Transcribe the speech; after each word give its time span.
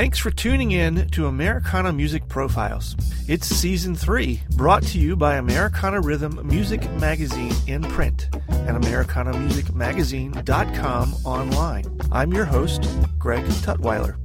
Thanks 0.00 0.18
for 0.18 0.30
tuning 0.30 0.70
in 0.70 1.10
to 1.10 1.26
Americana 1.26 1.92
Music 1.92 2.26
Profiles. 2.26 2.96
It's 3.28 3.46
season 3.46 3.94
three, 3.94 4.40
brought 4.56 4.82
to 4.84 4.98
you 4.98 5.14
by 5.14 5.36
Americana 5.36 6.00
Rhythm 6.00 6.40
Music 6.42 6.90
Magazine 6.92 7.52
in 7.66 7.82
print 7.82 8.30
and 8.48 8.82
AmericanaMusicMagazine.com 8.82 11.14
online. 11.26 12.00
I'm 12.10 12.32
your 12.32 12.46
host, 12.46 12.88
Greg 13.18 13.44
Tutwiler. 13.44 14.16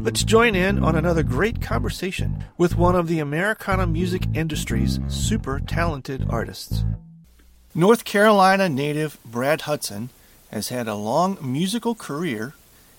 Let's 0.00 0.24
join 0.24 0.56
in 0.56 0.82
on 0.82 0.96
another 0.96 1.22
great 1.22 1.62
conversation 1.62 2.44
with 2.58 2.76
one 2.76 2.96
of 2.96 3.06
the 3.06 3.20
Americana 3.20 3.86
music 3.86 4.24
industry's 4.34 4.98
super 5.06 5.60
talented 5.60 6.26
artists. 6.30 6.82
North 7.76 8.04
Carolina 8.04 8.68
native 8.68 9.18
Brad 9.24 9.60
Hudson 9.60 10.08
has 10.50 10.70
had 10.70 10.88
a 10.88 10.96
long 10.96 11.38
musical 11.40 11.94
career 11.94 12.54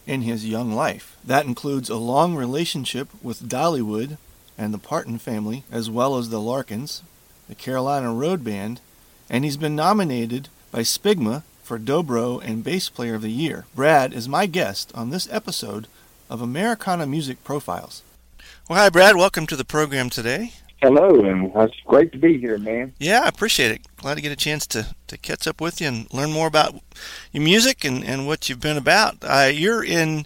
in 0.06 0.22
his 0.22 0.46
young 0.46 0.72
life. 0.74 1.18
That 1.24 1.46
includes 1.46 1.90
a 1.90 1.98
long 1.98 2.36
relationship 2.36 3.08
with 3.22 3.48
Dollywood 3.48 4.18
and 4.58 4.74
the 4.74 4.78
Parton 4.78 5.18
family, 5.18 5.64
as 5.72 5.90
well 5.90 6.18
as 6.18 6.30
the 6.30 6.42
Larkins, 6.42 7.02
the 7.48 7.56
Carolina 7.56 8.14
Road 8.14 8.44
Band, 8.44 8.82
and 9.30 9.44
he's 9.44 9.58
been 9.58 9.76
nominated 9.76 10.50
by 10.72 10.80
SPBGMA 10.80 11.44
for 11.64 11.80
Dobro 11.80 12.42
and 12.44 12.64
Bass 12.64 12.90
Player 12.90 13.16
of 13.16 13.22
the 13.22 13.32
Year. 13.32 13.66
Brad 13.76 14.14
is 14.14 14.28
my 14.28 14.46
guest 14.46 14.92
on 14.94 15.10
this 15.10 15.28
episode 15.32 15.88
of 16.30 16.42
Americana 16.42 17.06
Music 17.06 17.44
Profiles. 17.44 18.02
Well, 18.70 18.80
hi, 18.80 18.90
Brad. 18.90 19.16
Welcome 19.16 19.48
to 19.48 19.56
the 19.56 19.66
program 19.66 20.10
today. 20.10 20.54
Hello, 20.84 21.24
and 21.24 21.50
it's 21.56 21.80
great 21.86 22.12
to 22.12 22.18
be 22.18 22.38
here, 22.38 22.58
man. 22.58 22.94
Yeah, 23.00 23.22
I 23.22 23.30
appreciate 23.30 23.72
it. 23.72 23.88
Glad 23.96 24.16
to 24.16 24.22
get 24.22 24.34
a 24.34 24.36
chance 24.36 24.68
to, 24.68 24.94
to 25.08 25.18
catch 25.18 25.48
up 25.48 25.62
with 25.62 25.80
you 25.80 25.88
and 25.88 26.14
learn 26.14 26.34
more 26.34 26.46
about 26.46 26.76
your 27.32 27.42
music 27.42 27.86
and, 27.86 28.04
and 28.04 28.28
what 28.28 28.50
you've 28.50 28.60
been 28.60 28.76
about. 28.76 29.16
Uh, 29.22 29.50
you're 29.50 29.82
in, 29.82 30.26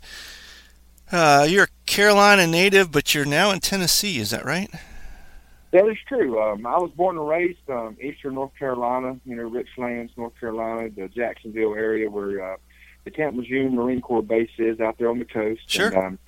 uh, 1.12 1.46
you're 1.48 1.66
a 1.66 1.86
Carolina 1.86 2.48
native, 2.48 2.92
but 2.92 3.14
you're 3.14 3.24
now 3.24 3.52
in 3.52 3.60
Tennessee. 3.60 4.18
Is 4.18 4.32
that 4.32 4.46
right? 4.46 4.72
That 5.74 5.88
is 5.90 5.98
true. 6.08 6.42
Um, 6.42 6.66
I 6.66 6.80
was 6.80 6.90
born 6.90 7.20
and 7.20 7.30
raised 7.30 7.70
um, 7.70 7.96
eastern 8.02 8.34
North 8.34 8.56
Carolina, 8.58 9.20
you 9.28 9.36
know, 9.36 9.48
Richlands, 9.48 10.10
North 10.18 10.34
Carolina, 10.40 10.90
the 10.90 11.08
Jacksonville 11.08 11.76
area 11.76 12.10
where 12.10 12.54
uh, 12.54 12.58
the 13.04 13.12
Camp 13.12 13.38
Lejeune 13.38 13.76
Marine 13.76 14.02
Corps 14.02 14.24
base 14.24 14.50
is 14.58 14.80
out 14.80 14.98
there 14.98 15.12
on 15.12 15.20
the 15.20 15.26
coast. 15.26 15.62
Sure. 15.68 15.90
And, 15.90 15.98
um, 15.98 16.20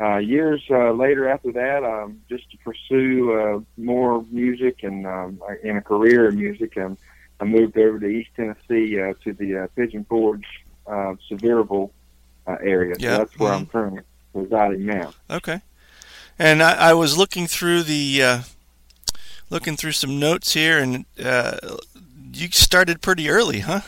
uh, 0.00 0.16
years 0.18 0.62
uh, 0.70 0.92
later 0.92 1.28
after 1.28 1.52
that, 1.52 1.84
um, 1.84 2.20
just 2.28 2.50
to 2.50 2.58
pursue 2.58 3.32
uh, 3.32 3.60
more 3.76 4.24
music 4.30 4.82
and 4.82 5.06
um, 5.06 5.42
in 5.62 5.76
a 5.76 5.82
career 5.82 6.28
in 6.28 6.36
music, 6.36 6.76
um, 6.76 6.96
I 7.40 7.44
moved 7.44 7.76
over 7.78 7.98
to 7.98 8.06
East 8.06 8.30
Tennessee 8.36 9.00
uh, 9.00 9.14
to 9.24 9.32
the 9.32 9.64
uh, 9.64 9.66
Pigeon 9.76 10.04
Forge, 10.04 10.46
uh, 10.86 11.14
Sevierville 11.30 11.90
uh, 12.46 12.56
area. 12.62 12.94
Yeah. 12.98 13.10
So 13.10 13.18
that's 13.18 13.38
where 13.38 13.52
Mhm. 13.52 13.56
I'm 13.56 13.66
currently 13.66 14.02
residing 14.34 14.86
now. 14.86 15.12
Okay. 15.30 15.60
And 16.38 16.62
I, 16.62 16.90
I 16.90 16.94
was 16.94 17.18
looking 17.18 17.46
through 17.46 17.82
the, 17.82 18.22
uh, 18.22 18.38
looking 19.50 19.76
through 19.76 19.92
some 19.92 20.18
notes 20.20 20.54
here, 20.54 20.78
and 20.78 21.04
uh, 21.22 21.56
you 22.32 22.48
started 22.52 23.00
pretty 23.00 23.28
early, 23.28 23.60
huh? 23.60 23.80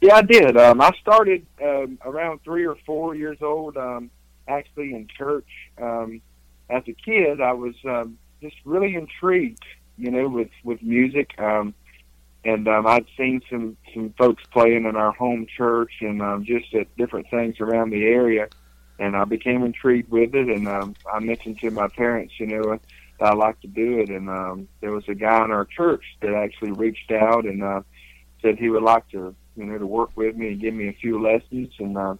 Yeah, 0.00 0.16
I 0.16 0.22
did. 0.22 0.56
Um, 0.56 0.80
I 0.80 0.92
started 1.00 1.44
um, 1.62 1.98
around 2.04 2.40
three 2.44 2.66
or 2.66 2.76
four 2.86 3.14
years 3.14 3.38
old, 3.42 3.76
um, 3.76 4.10
actually 4.48 4.94
in 4.94 5.06
church. 5.06 5.48
Um, 5.80 6.20
as 6.70 6.82
a 6.86 6.92
kid, 6.92 7.40
I 7.40 7.52
was 7.52 7.74
um, 7.84 8.18
just 8.42 8.56
really 8.64 8.94
intrigued, 8.94 9.64
you 9.96 10.10
know, 10.10 10.28
with 10.28 10.50
with 10.64 10.82
music. 10.82 11.38
Um, 11.38 11.74
and 12.44 12.68
um, 12.68 12.86
I'd 12.86 13.06
seen 13.16 13.42
some 13.50 13.76
some 13.94 14.14
folks 14.18 14.42
playing 14.52 14.84
in 14.84 14.96
our 14.96 15.12
home 15.12 15.46
church, 15.46 15.92
and 16.00 16.22
um, 16.22 16.44
just 16.44 16.74
at 16.74 16.94
different 16.96 17.28
things 17.30 17.60
around 17.60 17.90
the 17.90 18.04
area. 18.04 18.48
And 19.00 19.16
I 19.16 19.24
became 19.24 19.64
intrigued 19.64 20.10
with 20.10 20.34
it, 20.34 20.48
and 20.48 20.66
um, 20.66 20.96
I 21.12 21.20
mentioned 21.20 21.60
to 21.60 21.70
my 21.70 21.86
parents, 21.86 22.34
you 22.40 22.46
know, 22.46 22.62
that 22.72 22.80
I 23.20 23.32
like 23.32 23.60
to 23.60 23.68
do 23.68 24.00
it. 24.00 24.08
And 24.08 24.28
um, 24.28 24.68
there 24.80 24.90
was 24.90 25.04
a 25.08 25.14
guy 25.14 25.44
in 25.44 25.52
our 25.52 25.64
church 25.64 26.02
that 26.20 26.34
actually 26.34 26.72
reached 26.72 27.12
out 27.12 27.44
and 27.44 27.62
uh, 27.62 27.82
said 28.42 28.58
he 28.58 28.68
would 28.68 28.82
like 28.82 29.08
to 29.10 29.34
you 29.58 29.64
know, 29.64 29.78
to 29.78 29.86
work 29.86 30.10
with 30.16 30.36
me 30.36 30.48
and 30.48 30.60
give 30.60 30.74
me 30.74 30.88
a 30.88 30.92
few 30.92 31.20
lessons. 31.20 31.68
And 31.78 31.98
uh, 31.98 32.14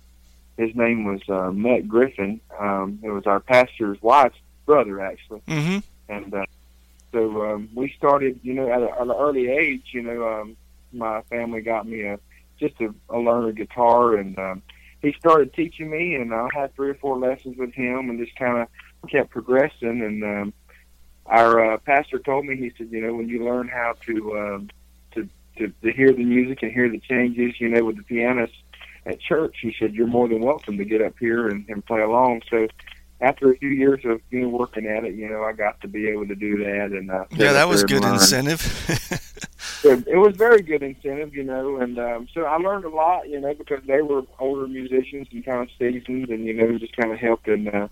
his 0.58 0.74
name 0.74 1.04
was 1.04 1.20
uh, 1.28 1.52
Matt 1.52 1.88
Griffin. 1.88 2.40
Um, 2.58 2.98
it 3.02 3.10
was 3.10 3.26
our 3.26 3.38
pastor's 3.38 4.02
wife's 4.02 4.36
brother, 4.66 5.00
actually. 5.00 5.40
Mm-hmm. 5.46 5.78
And 6.12 6.34
uh, 6.34 6.46
so 7.12 7.44
um, 7.44 7.68
we 7.74 7.94
started, 7.96 8.40
you 8.42 8.54
know, 8.54 8.68
at, 8.68 8.82
a, 8.82 8.90
at 8.90 9.02
an 9.02 9.12
early 9.12 9.48
age. 9.48 9.84
You 9.92 10.02
know, 10.02 10.28
um, 10.28 10.56
my 10.92 11.22
family 11.22 11.60
got 11.60 11.86
me 11.86 12.02
a 12.02 12.18
just 12.58 12.74
a, 12.80 12.92
a 13.08 13.18
learner 13.18 13.52
guitar, 13.52 14.16
and 14.16 14.36
um, 14.36 14.62
he 15.00 15.12
started 15.12 15.54
teaching 15.54 15.88
me, 15.90 16.16
and 16.16 16.34
I 16.34 16.48
had 16.52 16.74
three 16.74 16.90
or 16.90 16.94
four 16.94 17.16
lessons 17.16 17.56
with 17.56 17.72
him, 17.72 18.10
and 18.10 18.18
just 18.18 18.36
kind 18.36 18.58
of 18.58 19.10
kept 19.10 19.30
progressing. 19.30 20.02
And 20.02 20.24
um, 20.24 20.52
our 21.26 21.74
uh, 21.74 21.78
pastor 21.78 22.18
told 22.18 22.46
me, 22.46 22.56
he 22.56 22.72
said, 22.76 22.88
you 22.90 23.00
know, 23.00 23.14
when 23.14 23.28
you 23.28 23.44
learn 23.44 23.68
how 23.68 23.94
to 24.06 24.38
um, 24.38 24.70
to, 25.12 25.28
to 25.58 25.72
to 25.82 25.92
hear 25.92 26.12
the 26.12 26.24
music 26.24 26.64
and 26.64 26.72
hear 26.72 26.90
the 26.90 26.98
changes, 26.98 27.60
you 27.60 27.68
know, 27.68 27.84
with 27.84 27.96
the 27.96 28.02
pianist 28.02 28.54
at 29.08 29.20
church, 29.20 29.56
he 29.62 29.74
said 29.78 29.94
you're 29.94 30.06
more 30.06 30.28
than 30.28 30.40
welcome 30.40 30.76
to 30.78 30.84
get 30.84 31.02
up 31.02 31.14
here 31.18 31.48
and, 31.48 31.64
and 31.68 31.84
play 31.84 32.02
along. 32.02 32.42
So 32.50 32.68
after 33.20 33.50
a 33.50 33.56
few 33.58 33.70
years 33.70 34.00
of 34.04 34.20
you 34.30 34.42
know 34.42 34.48
working 34.48 34.86
at 34.86 35.04
it, 35.04 35.14
you 35.14 35.28
know, 35.28 35.42
I 35.42 35.52
got 35.52 35.80
to 35.80 35.88
be 35.88 36.08
able 36.08 36.26
to 36.28 36.34
do 36.34 36.58
that, 36.58 36.90
and 36.92 37.10
uh, 37.10 37.24
Yeah, 37.32 37.52
that 37.52 37.68
was 37.68 37.82
good 37.84 38.02
learn. 38.02 38.14
incentive. 38.14 38.62
It, 39.84 40.08
it 40.08 40.16
was 40.16 40.36
very 40.36 40.62
good 40.62 40.82
incentive, 40.82 41.34
you 41.34 41.44
know, 41.44 41.76
and 41.76 41.98
um, 41.98 42.28
so 42.34 42.42
I 42.44 42.56
learned 42.56 42.84
a 42.84 42.88
lot, 42.88 43.28
you 43.28 43.40
know, 43.40 43.54
because 43.54 43.80
they 43.86 44.02
were 44.02 44.22
older 44.40 44.66
musicians 44.66 45.28
and 45.30 45.44
kind 45.44 45.62
of 45.62 45.68
seasoned, 45.78 46.30
and 46.30 46.44
you 46.44 46.54
know, 46.54 46.78
just 46.78 46.96
kind 46.96 47.12
of 47.12 47.18
helped 47.18 47.46
and 47.46 47.68
uh, 47.68 47.88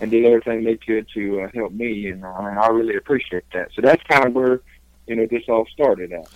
and 0.00 0.10
did 0.10 0.24
everything 0.24 0.64
they 0.64 0.76
could 0.76 1.06
to 1.14 1.42
uh, 1.42 1.48
help 1.54 1.72
me, 1.72 2.08
and, 2.08 2.24
uh, 2.24 2.34
and 2.38 2.58
I 2.58 2.68
really 2.68 2.96
appreciate 2.96 3.44
that. 3.52 3.68
So 3.74 3.82
that's 3.82 4.02
kind 4.04 4.24
of 4.26 4.32
where 4.34 4.60
you 5.06 5.16
know 5.16 5.26
this 5.26 5.44
all 5.48 5.66
started 5.66 6.12
at. 6.12 6.26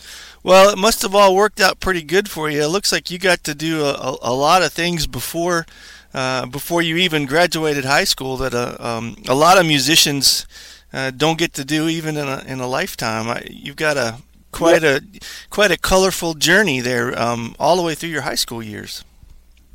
Well, 0.42 0.70
it 0.70 0.78
must 0.78 1.02
have 1.02 1.14
all 1.14 1.34
worked 1.34 1.60
out 1.60 1.80
pretty 1.80 2.02
good 2.02 2.28
for 2.28 2.48
you. 2.48 2.62
It 2.62 2.68
looks 2.68 2.92
like 2.92 3.10
you 3.10 3.18
got 3.18 3.44
to 3.44 3.54
do 3.54 3.84
a, 3.84 3.92
a, 3.92 4.18
a 4.22 4.34
lot 4.34 4.62
of 4.62 4.72
things 4.72 5.06
before 5.06 5.66
uh, 6.14 6.46
before 6.46 6.82
you 6.82 6.96
even 6.96 7.26
graduated 7.26 7.84
high 7.84 8.04
school 8.04 8.36
that 8.38 8.54
uh, 8.54 8.76
um, 8.80 9.16
a 9.28 9.34
lot 9.34 9.58
of 9.58 9.66
musicians 9.66 10.46
uh, 10.92 11.10
don't 11.10 11.38
get 11.38 11.52
to 11.54 11.64
do 11.64 11.88
even 11.88 12.16
in 12.16 12.26
a 12.26 12.42
in 12.46 12.60
a 12.60 12.66
lifetime. 12.66 13.28
I, 13.28 13.46
you've 13.48 13.76
got 13.76 13.96
a 13.96 14.16
quite 14.52 14.82
a 14.82 15.02
quite 15.50 15.70
a 15.70 15.78
colorful 15.78 16.34
journey 16.34 16.80
there, 16.80 17.18
um, 17.20 17.54
all 17.58 17.76
the 17.76 17.82
way 17.82 17.94
through 17.94 18.10
your 18.10 18.22
high 18.22 18.34
school 18.34 18.62
years. 18.62 19.04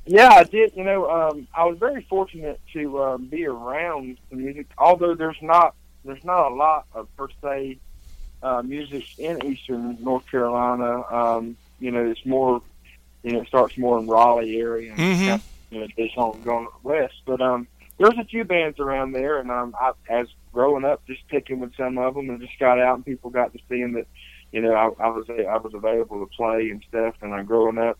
Yeah, 0.05 0.29
I 0.29 0.43
did. 0.43 0.73
You 0.75 0.83
know, 0.83 1.09
um, 1.09 1.47
I 1.55 1.65
was 1.65 1.77
very 1.79 2.05
fortunate 2.09 2.59
to 2.73 3.01
um, 3.01 3.25
be 3.25 3.45
around 3.45 4.17
the 4.29 4.35
music. 4.35 4.67
Although 4.77 5.15
there's 5.15 5.41
not 5.41 5.75
there's 6.03 6.23
not 6.23 6.51
a 6.51 6.53
lot 6.53 6.85
of 6.93 7.07
per 7.17 7.27
se 7.41 7.79
uh, 8.41 8.61
music 8.61 9.03
in 9.17 9.45
Eastern 9.45 9.97
North 10.01 10.23
Carolina. 10.29 11.03
Um, 11.11 11.57
you 11.79 11.91
know, 11.91 12.09
it's 12.09 12.25
more 12.25 12.61
you 13.23 13.33
know 13.33 13.41
it 13.41 13.47
starts 13.47 13.77
more 13.77 13.99
in 13.99 14.07
Raleigh 14.07 14.57
area 14.57 14.93
and 14.93 15.01
Mhm. 15.01 15.35
of, 15.35 15.41
you 15.71 15.79
know 15.79 15.87
it's 15.97 16.13
on 16.17 16.41
going 16.43 16.67
west. 16.83 17.15
But 17.25 17.41
um, 17.41 17.67
there's 17.97 18.17
a 18.19 18.25
few 18.25 18.43
bands 18.43 18.79
around 18.79 19.13
there, 19.13 19.39
and 19.39 19.49
um, 19.51 19.75
I, 19.79 19.91
as 20.09 20.27
growing 20.53 20.85
up, 20.85 21.05
just 21.07 21.27
picking 21.29 21.59
with 21.59 21.75
some 21.75 21.97
of 21.97 22.13
them, 22.15 22.29
and 22.29 22.41
just 22.41 22.59
got 22.59 22.79
out 22.79 22.95
and 22.95 23.05
people 23.05 23.29
got 23.29 23.53
to 23.53 23.59
seeing 23.69 23.93
that. 23.93 24.07
You 24.51 24.61
know, 24.61 24.73
I, 24.73 24.85
I 25.03 25.09
was 25.09 25.25
I 25.29 25.57
was 25.57 25.73
available 25.73 26.19
to 26.19 26.31
play 26.37 26.69
and 26.69 26.83
stuff, 26.87 27.15
and 27.21 27.33
I'm 27.33 27.45
growing 27.45 27.77
up 27.77 27.97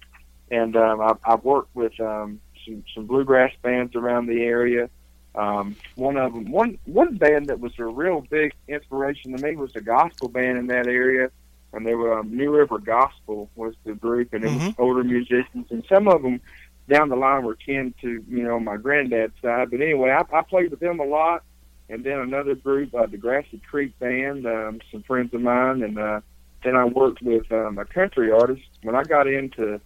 and 0.51 0.75
um, 0.75 1.01
I've, 1.01 1.17
I've 1.25 1.43
worked 1.43 1.75
with 1.75 1.99
um, 1.99 2.39
some 2.65 2.83
some 2.93 3.07
bluegrass 3.07 3.51
bands 3.61 3.95
around 3.95 4.27
the 4.27 4.41
area. 4.41 4.89
Um, 5.35 5.75
one 5.95 6.17
of 6.17 6.33
them, 6.33 6.49
one 6.51 6.77
one 6.85 7.15
band 7.17 7.47
that 7.47 7.59
was 7.59 7.73
a 7.77 7.85
real 7.85 8.21
big 8.29 8.53
inspiration 8.67 9.35
to 9.35 9.43
me 9.43 9.55
was 9.55 9.75
a 9.75 9.81
gospel 9.81 10.29
band 10.29 10.57
in 10.57 10.67
that 10.67 10.87
area, 10.87 11.29
and 11.73 11.85
they 11.85 11.93
were 11.95 12.19
um, 12.19 12.35
New 12.35 12.55
River 12.55 12.79
Gospel 12.79 13.49
was 13.55 13.73
the 13.83 13.93
group, 13.93 14.33
and 14.33 14.43
it 14.45 14.51
was 14.53 14.61
Mhm. 14.63 14.75
older 14.77 15.03
musicians, 15.03 15.67
and 15.71 15.83
some 15.89 16.07
of 16.07 16.21
them 16.21 16.39
down 16.87 17.09
the 17.09 17.15
line 17.15 17.43
were 17.43 17.55
kin 17.55 17.93
to 18.01 18.23
you 18.29 18.43
know 18.43 18.59
my 18.59 18.77
granddad's 18.77 19.33
side. 19.41 19.71
But 19.71 19.81
anyway, 19.81 20.11
I, 20.11 20.23
I 20.37 20.41
played 20.41 20.71
with 20.71 20.79
them 20.79 20.99
a 20.99 21.05
lot, 21.05 21.43
and 21.89 22.03
then 22.03 22.19
another 22.19 22.55
group, 22.55 22.93
uh, 22.95 23.05
the 23.07 23.17
Grassy 23.17 23.59
Creek 23.69 23.97
Band, 23.99 24.45
um, 24.45 24.79
some 24.91 25.03
friends 25.03 25.33
of 25.33 25.41
mine, 25.41 25.83
and 25.83 25.97
uh, 25.99 26.21
then 26.63 26.77
I 26.77 26.85
worked 26.85 27.21
with 27.21 27.51
um, 27.51 27.77
a 27.77 27.85
country 27.85 28.31
artist. 28.31 28.63
When 28.83 28.95
I 28.95 29.03
got 29.03 29.27
into 29.27 29.81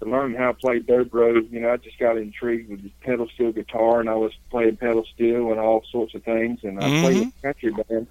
to 0.00 0.08
learn 0.08 0.34
how 0.34 0.52
to 0.52 0.58
play 0.58 0.80
dobro, 0.80 1.50
you 1.50 1.60
know, 1.60 1.72
I 1.72 1.76
just 1.78 1.98
got 1.98 2.18
intrigued 2.18 2.70
with 2.70 3.00
pedal 3.00 3.28
steel 3.34 3.52
guitar, 3.52 4.00
and 4.00 4.10
I 4.10 4.14
was 4.14 4.32
playing 4.50 4.76
pedal 4.76 5.04
steel 5.14 5.50
and 5.50 5.60
all 5.60 5.84
sorts 5.90 6.14
of 6.14 6.22
things. 6.22 6.60
And 6.64 6.78
I 6.78 7.00
played 7.00 7.18
with 7.26 7.42
country 7.42 7.72
band, 7.72 8.06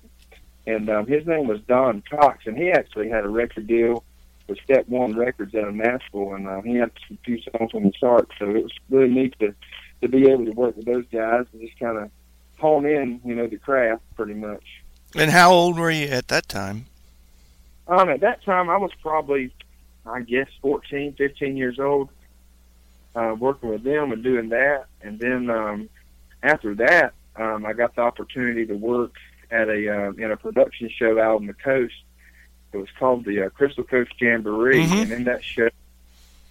and 0.65 0.89
um, 0.89 1.05
his 1.07 1.25
name 1.25 1.47
was 1.47 1.61
Don 1.61 2.03
Cox, 2.09 2.45
and 2.47 2.57
he 2.57 2.71
actually 2.71 3.09
had 3.09 3.23
a 3.23 3.29
record 3.29 3.67
deal 3.67 4.03
with 4.47 4.59
Step 4.59 4.87
One 4.87 5.15
Records 5.15 5.53
out 5.55 5.67
of 5.67 5.75
Nashville, 5.75 6.33
and 6.33 6.47
uh, 6.47 6.61
he 6.61 6.75
had 6.75 6.91
a 7.11 7.17
few 7.23 7.39
songs 7.41 7.71
from 7.71 7.83
the 7.83 7.93
start. 7.97 8.29
So 8.39 8.49
it 8.49 8.63
was 8.63 8.71
really 8.89 9.09
neat 9.09 9.37
to 9.39 9.53
to 10.01 10.07
be 10.09 10.29
able 10.29 10.45
to 10.45 10.51
work 10.51 10.75
with 10.75 10.85
those 10.85 11.05
guys 11.11 11.45
and 11.51 11.61
just 11.61 11.79
kind 11.79 11.97
of 11.97 12.11
hone 12.57 12.85
in, 12.85 13.21
you 13.23 13.33
know, 13.35 13.47
the 13.47 13.57
craft 13.57 14.03
pretty 14.15 14.33
much. 14.33 14.63
And 15.15 15.31
how 15.31 15.51
old 15.51 15.79
were 15.79 15.91
you 15.91 16.07
at 16.07 16.27
that 16.27 16.47
time? 16.49 16.85
Um, 17.87 18.09
at 18.09 18.19
that 18.19 18.43
time, 18.43 18.69
I 18.69 18.77
was 18.77 18.91
probably, 19.01 19.51
I 20.05 20.21
guess, 20.21 20.47
14, 20.61 21.13
15 21.13 21.57
years 21.57 21.79
old, 21.79 22.09
uh, 23.15 23.35
working 23.37 23.69
with 23.69 23.83
them 23.83 24.11
and 24.11 24.23
doing 24.23 24.49
that. 24.49 24.85
And 25.01 25.19
then 25.19 25.49
um, 25.49 25.89
after 26.43 26.75
that, 26.75 27.13
um, 27.35 27.65
I 27.65 27.73
got 27.73 27.95
the 27.95 28.01
opportunity 28.01 28.65
to 28.67 28.75
work 28.75 29.13
at 29.51 29.67
a 29.69 29.89
uh, 30.07 30.11
in 30.11 30.31
a 30.31 30.37
production 30.37 30.89
show 30.89 31.19
out 31.19 31.35
on 31.37 31.47
the 31.47 31.53
coast. 31.53 31.93
It 32.73 32.77
was 32.77 32.89
called 32.99 33.25
the 33.25 33.45
uh, 33.45 33.49
Crystal 33.49 33.83
Coast 33.83 34.11
Jamboree, 34.19 34.85
Mhm. 34.85 35.01
and 35.03 35.11
in 35.11 35.23
that 35.25 35.43
show, 35.43 35.69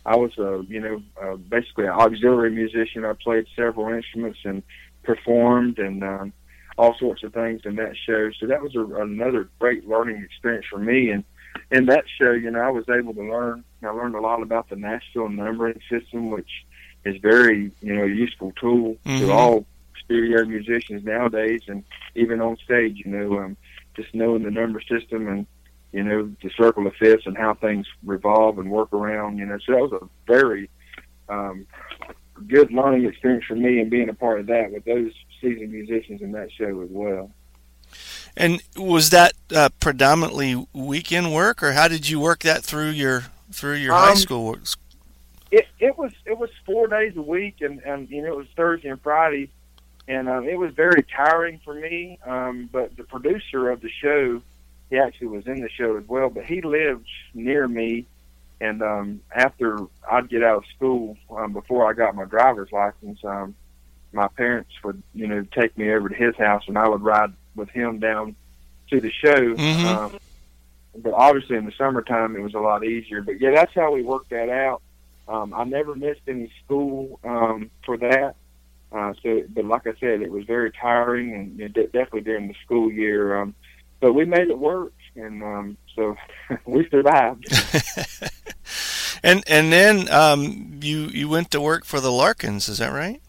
I 0.06 0.16
was 0.16 0.36
a 0.38 0.64
you 0.68 0.80
know 0.80 1.02
uh, 1.20 1.36
basically 1.36 1.84
an 1.84 1.90
auxiliary 1.92 2.50
musician. 2.50 3.04
I 3.04 3.12
played 3.14 3.46
several 3.56 3.88
instruments 3.92 4.38
and 4.44 4.62
performed 5.02 5.78
and 5.78 6.02
um, 6.04 6.32
all 6.78 6.94
sorts 6.98 7.22
of 7.22 7.32
things 7.32 7.62
in 7.64 7.76
that 7.76 7.96
show. 7.96 8.30
So 8.32 8.46
that 8.46 8.62
was 8.62 8.74
a, 8.74 8.84
another 9.02 9.48
great 9.58 9.86
learning 9.88 10.22
experience 10.22 10.66
for 10.70 10.78
me. 10.78 11.10
And 11.10 11.24
in 11.70 11.86
that 11.86 12.04
show, 12.20 12.32
you 12.32 12.50
know, 12.50 12.60
I 12.60 12.70
was 12.70 12.84
able 12.88 13.14
to 13.14 13.22
learn. 13.22 13.64
I 13.82 13.88
learned 13.88 14.14
a 14.14 14.20
lot 14.20 14.42
about 14.42 14.68
the 14.68 14.76
Nashville 14.76 15.28
numbering 15.28 15.80
system, 15.90 16.30
which 16.30 16.50
is 17.04 17.16
very 17.20 17.70
you 17.82 17.94
know 17.94 18.04
useful 18.04 18.52
tool 18.60 18.96
Mhm. 19.04 19.18
to 19.20 19.32
all 19.32 19.66
studio 20.04 20.44
musicians 20.44 21.04
nowadays, 21.04 21.62
and 21.68 21.84
even 22.14 22.40
on 22.40 22.56
stage. 22.58 23.02
You 23.04 23.10
know, 23.10 23.38
um, 23.38 23.56
just 23.94 24.14
knowing 24.14 24.42
the 24.42 24.50
number 24.50 24.80
system 24.80 25.28
and 25.28 25.46
you 25.92 26.02
know 26.02 26.30
the 26.42 26.50
circle 26.50 26.86
of 26.86 26.94
fifths 26.96 27.26
and 27.26 27.36
how 27.36 27.54
things 27.54 27.86
revolve 28.04 28.58
and 28.58 28.70
work 28.70 28.92
around. 28.92 29.38
You 29.38 29.46
know, 29.46 29.58
so 29.58 29.72
that 29.72 29.80
was 29.82 29.92
a 29.92 30.08
very 30.26 30.68
um, 31.28 31.66
good 32.48 32.70
learning 32.72 33.06
experience 33.06 33.44
for 33.46 33.54
me 33.54 33.80
and 33.80 33.90
being 33.90 34.08
a 34.08 34.14
part 34.14 34.40
of 34.40 34.46
that 34.46 34.72
with 34.72 34.84
those 34.84 35.12
seasoned 35.40 35.72
musicians 35.72 36.20
in 36.20 36.32
that 36.32 36.50
show 36.52 36.80
as 36.82 36.88
well. 36.90 37.30
And 38.36 38.62
was 38.76 39.10
that 39.10 39.32
uh, 39.54 39.68
predominantly 39.80 40.66
weekend 40.72 41.32
work, 41.32 41.62
or 41.62 41.72
how 41.72 41.88
did 41.88 42.08
you 42.08 42.18
work 42.18 42.40
that 42.40 42.64
through 42.64 42.90
your 42.90 43.26
through 43.52 43.74
your 43.74 43.94
high 43.94 44.10
Um, 44.10 44.16
school 44.16 44.46
work? 44.46 44.60
It 45.50 45.66
it 45.78 45.96
was 45.96 46.12
it 46.24 46.36
was 46.36 46.50
four 46.66 46.88
days 46.88 47.16
a 47.16 47.22
week 47.22 47.60
and 47.60 47.80
and 47.84 48.10
you 48.10 48.22
know 48.22 48.32
it 48.32 48.36
was 48.36 48.48
Thursday 48.56 48.88
and 48.88 49.00
Friday, 49.00 49.50
and 50.08 50.28
um, 50.28 50.48
it 50.48 50.58
was 50.58 50.74
very 50.74 51.04
tiring 51.04 51.60
for 51.64 51.74
me. 51.74 52.18
Um, 52.26 52.68
but 52.72 52.96
the 52.96 53.04
producer 53.04 53.70
of 53.70 53.80
the 53.80 53.90
show, 53.90 54.42
he 54.90 54.98
actually 54.98 55.28
was 55.28 55.46
in 55.46 55.60
the 55.60 55.70
show 55.70 55.96
as 55.96 56.06
well, 56.08 56.28
but 56.28 56.44
he 56.44 56.60
lived 56.60 57.06
near 57.34 57.68
me. 57.68 58.06
And 58.60 58.82
um, 58.82 59.20
after 59.34 59.78
I'd 60.10 60.28
get 60.28 60.42
out 60.42 60.58
of 60.58 60.64
school, 60.74 61.16
um, 61.30 61.52
before 61.52 61.88
I 61.88 61.92
got 61.92 62.14
my 62.14 62.24
driver's 62.24 62.72
license, 62.72 63.22
um, 63.24 63.54
my 64.12 64.28
parents 64.28 64.70
would, 64.82 65.02
you 65.12 65.26
know, 65.26 65.44
take 65.52 65.76
me 65.76 65.90
over 65.92 66.08
to 66.08 66.14
his 66.14 66.36
house, 66.36 66.62
and 66.68 66.78
I 66.78 66.88
would 66.88 67.02
ride 67.02 67.32
with 67.54 67.68
him 67.70 67.98
down 67.98 68.36
to 68.90 69.00
the 69.00 69.10
show. 69.10 69.54
Mhm. 69.54 69.84
Um, 69.84 70.18
but 70.96 71.12
obviously, 71.12 71.56
in 71.56 71.64
the 71.64 71.72
summertime, 71.72 72.36
it 72.36 72.40
was 72.40 72.54
a 72.54 72.60
lot 72.60 72.84
easier. 72.84 73.22
But 73.22 73.40
yeah, 73.40 73.50
that's 73.52 73.74
how 73.74 73.92
we 73.92 74.02
worked 74.02 74.30
that 74.30 74.48
out. 74.48 74.82
Um, 75.26 75.54
I 75.54 75.64
never 75.64 75.94
missed 75.94 76.20
any 76.28 76.52
school 76.64 77.18
um, 77.24 77.70
for 77.84 77.96
that. 77.96 78.36
Uh, 78.92 79.12
so, 79.22 79.42
but 79.48 79.64
like 79.64 79.86
I 79.86 79.94
said, 79.98 80.22
it 80.22 80.30
was 80.30 80.44
very 80.44 80.70
tiring, 80.70 81.34
and 81.34 81.60
it 81.60 81.72
de- 81.72 81.86
definitely 81.86 82.20
during 82.20 82.46
the 82.48 82.54
school 82.64 82.92
year. 82.92 83.36
Um, 83.40 83.54
but 84.00 84.12
we 84.12 84.24
made 84.24 84.48
it 84.48 84.58
work, 84.58 84.92
and 85.16 85.42
um, 85.42 85.76
so 85.96 86.16
we 86.66 86.88
survived. 86.90 87.46
and 89.22 89.42
and 89.48 89.72
then 89.72 90.08
um, 90.10 90.78
you 90.80 91.06
you 91.06 91.28
went 91.28 91.50
to 91.52 91.60
work 91.60 91.84
for 91.84 92.00
the 92.00 92.12
Larkins, 92.12 92.68
is 92.68 92.78
that 92.78 92.92
right? 92.92 93.20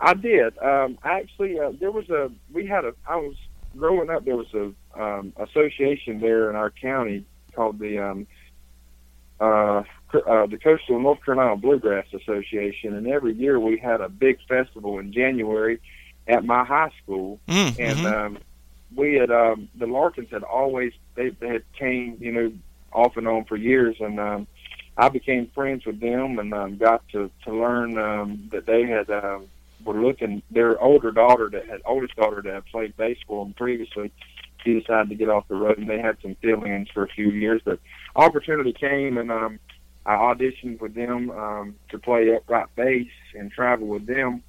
I 0.00 0.14
did. 0.14 0.56
Um, 0.58 0.98
actually, 1.04 1.58
uh, 1.60 1.72
there 1.78 1.90
was 1.90 2.08
a 2.10 2.30
we 2.52 2.66
had 2.66 2.84
a. 2.84 2.94
I 3.06 3.16
was 3.16 3.36
growing 3.76 4.10
up. 4.10 4.24
There 4.24 4.36
was 4.36 4.52
a 4.54 4.72
um, 5.00 5.32
association 5.36 6.20
there 6.20 6.50
in 6.50 6.56
our 6.56 6.70
county 6.70 7.24
called 7.54 7.78
the 7.78 7.98
um, 7.98 8.26
uh, 9.40 9.82
uh, 10.14 10.46
the 10.46 10.58
Coastal 10.62 10.98
North 11.00 11.24
Carolina 11.24 11.56
Bluegrass 11.56 12.06
Association, 12.14 12.94
and 12.94 13.06
every 13.06 13.34
year 13.34 13.60
we 13.60 13.78
had 13.78 14.00
a 14.00 14.08
big 14.08 14.38
festival 14.48 14.98
in 14.98 15.12
January 15.12 15.80
at 16.26 16.44
my 16.44 16.64
high 16.64 16.90
school, 17.02 17.38
Mm, 17.48 17.78
and 17.78 17.98
mhm. 17.98 18.12
um, 18.12 18.38
we 18.94 19.14
had 19.14 19.30
um, 19.30 19.68
the 19.74 19.86
Larkins 19.86 20.30
had 20.30 20.42
always 20.42 20.92
they, 21.14 21.30
they 21.30 21.48
had 21.48 21.72
came 21.78 22.16
you 22.20 22.32
know 22.32 22.52
off 22.92 23.16
and 23.16 23.28
on 23.28 23.44
for 23.44 23.56
years, 23.56 23.96
and 24.00 24.18
um, 24.18 24.46
I 24.96 25.08
became 25.10 25.46
friends 25.54 25.84
with 25.84 26.00
them 26.00 26.38
and 26.38 26.52
um, 26.54 26.76
got 26.76 27.06
to 27.10 27.30
to 27.44 27.54
learn 27.54 27.98
um, 27.98 28.48
that 28.50 28.66
they 28.66 28.84
had 28.86 29.10
um, 29.10 29.46
were 29.84 30.00
looking 30.00 30.42
their 30.50 30.80
older 30.80 31.10
daughter 31.10 31.48
that 31.50 31.66
had 31.66 31.80
oldest 31.84 32.16
daughter 32.16 32.42
that 32.42 32.52
had 32.54 32.66
played 32.66 32.94
for 33.26 33.44
them 33.44 33.54
previously. 33.54 34.12
She 34.64 34.78
decided 34.78 35.08
to 35.08 35.14
get 35.14 35.30
off 35.30 35.48
the 35.48 35.54
road, 35.54 35.78
and 35.78 35.88
they 35.88 35.98
had 35.98 36.18
some 36.20 36.36
fill-ins 36.42 36.88
for 36.90 37.04
a 37.04 37.08
few 37.08 37.30
years. 37.30 37.62
But 37.64 37.80
opportunity 38.14 38.72
came, 38.72 39.16
and 39.16 39.30
um, 39.32 39.58
I 40.04 40.16
auditioned 40.16 40.80
with 40.80 40.94
them 40.94 41.30
um, 41.30 41.76
to 41.90 41.98
play 41.98 42.34
upright 42.34 42.66
bass 42.76 43.08
and 43.34 43.50
travel 43.50 43.86
with 43.86 44.06
them. 44.06 44.42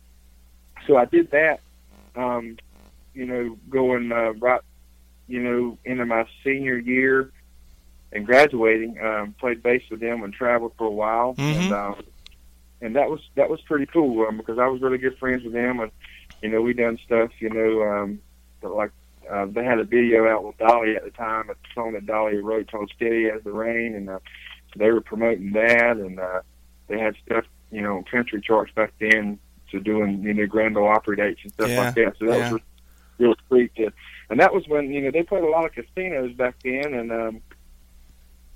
So 0.86 0.98
I 0.98 1.06
did 1.06 1.32
that. 1.32 1.62
Um, 2.16 2.58
you 3.14 3.26
know, 3.26 3.58
going 3.70 4.12
uh, 4.12 4.34
right, 4.34 4.62
you 5.28 5.42
know, 5.42 5.78
into 5.86 6.06
my 6.06 6.26
senior 6.44 6.78
year 6.78 7.32
and 8.12 8.26
graduating, 8.26 9.00
um, 9.02 9.34
played 9.40 9.64
bass 9.64 9.84
with 9.90 10.02
them 10.02 10.24
and 10.24 10.34
traveled 10.34 10.74
for 10.78 10.88
a 10.88 10.92
while, 10.92 11.36
Mhm. 11.36 11.56
and 11.56 11.72
um, 11.72 12.04
and 12.82 12.96
that 12.96 13.10
was 13.10 13.20
that 13.36 13.50
was 13.50 13.62
pretty 13.62 13.86
cool 13.86 14.26
um, 14.28 14.38
because 14.38 14.58
I 14.60 14.68
was 14.68 14.82
really 14.82 14.98
good 14.98 15.18
friends 15.18 15.44
with 15.44 15.54
them, 15.54 15.80
and 15.80 15.92
you 16.42 16.50
know, 16.50 16.62
we 16.62 16.74
done 16.74 16.98
stuff, 17.06 17.30
you 17.40 17.50
know, 17.50 17.84
um, 17.84 18.20
that, 18.62 18.70
like 18.70 18.92
uh, 19.30 19.46
they 19.46 19.64
had 19.64 19.80
a 19.80 19.84
video 19.84 20.28
out 20.28 20.44
with 20.44 20.58
Dolly 20.58 20.96
at 20.96 21.04
the 21.04 21.12
time, 21.12 21.50
a 21.50 21.54
song 21.74 21.94
that 21.94 22.06
Dolly 22.06 22.38
wrote 22.38 22.72
called 22.72 22.92
"Steady 22.96 23.30
as 23.30 23.44
the 23.44 23.52
Rain," 23.52 23.96
and 23.96 24.10
uh, 24.10 24.20
they 24.76 24.92
were 24.92 25.02
promoting 25.02 25.52
that, 25.54 25.98
and 25.98 26.20
uh, 26.20 26.42
they 26.88 27.00
had 27.00 27.16
stuff, 27.26 27.46
you 27.72 27.82
know, 27.82 28.04
country 28.10 28.42
charts 28.42 28.72
back 28.74 28.94
then, 29.00 29.40
so 29.72 29.80
doing 29.80 30.24
you 30.24 30.34
know 30.34 30.48
Grand 30.48 30.76
Ole 30.78 30.88
Opry 30.88 31.16
dates 31.16 31.42
and 31.44 31.54
stuff 31.54 31.70
Yeah, 31.70 31.80
like 31.80 31.96
that. 31.96 32.14
So 32.20 32.26
that 32.26 32.38
yeah. 32.40 32.52
was 32.54 32.62
real 33.20 33.36
sweet. 33.48 33.76
To, 33.76 33.92
and 34.30 34.40
that 34.40 34.54
was 34.54 34.68
when 34.68 34.92
you 34.92 35.02
know 35.02 35.12
they 35.12 35.24
played 35.24 35.44
a 35.44 35.50
lot 35.50 35.66
of 35.66 35.74
casinos 35.74 36.34
back 36.34 36.56
then, 36.64 36.94
and 36.94 37.12
um, 37.12 37.42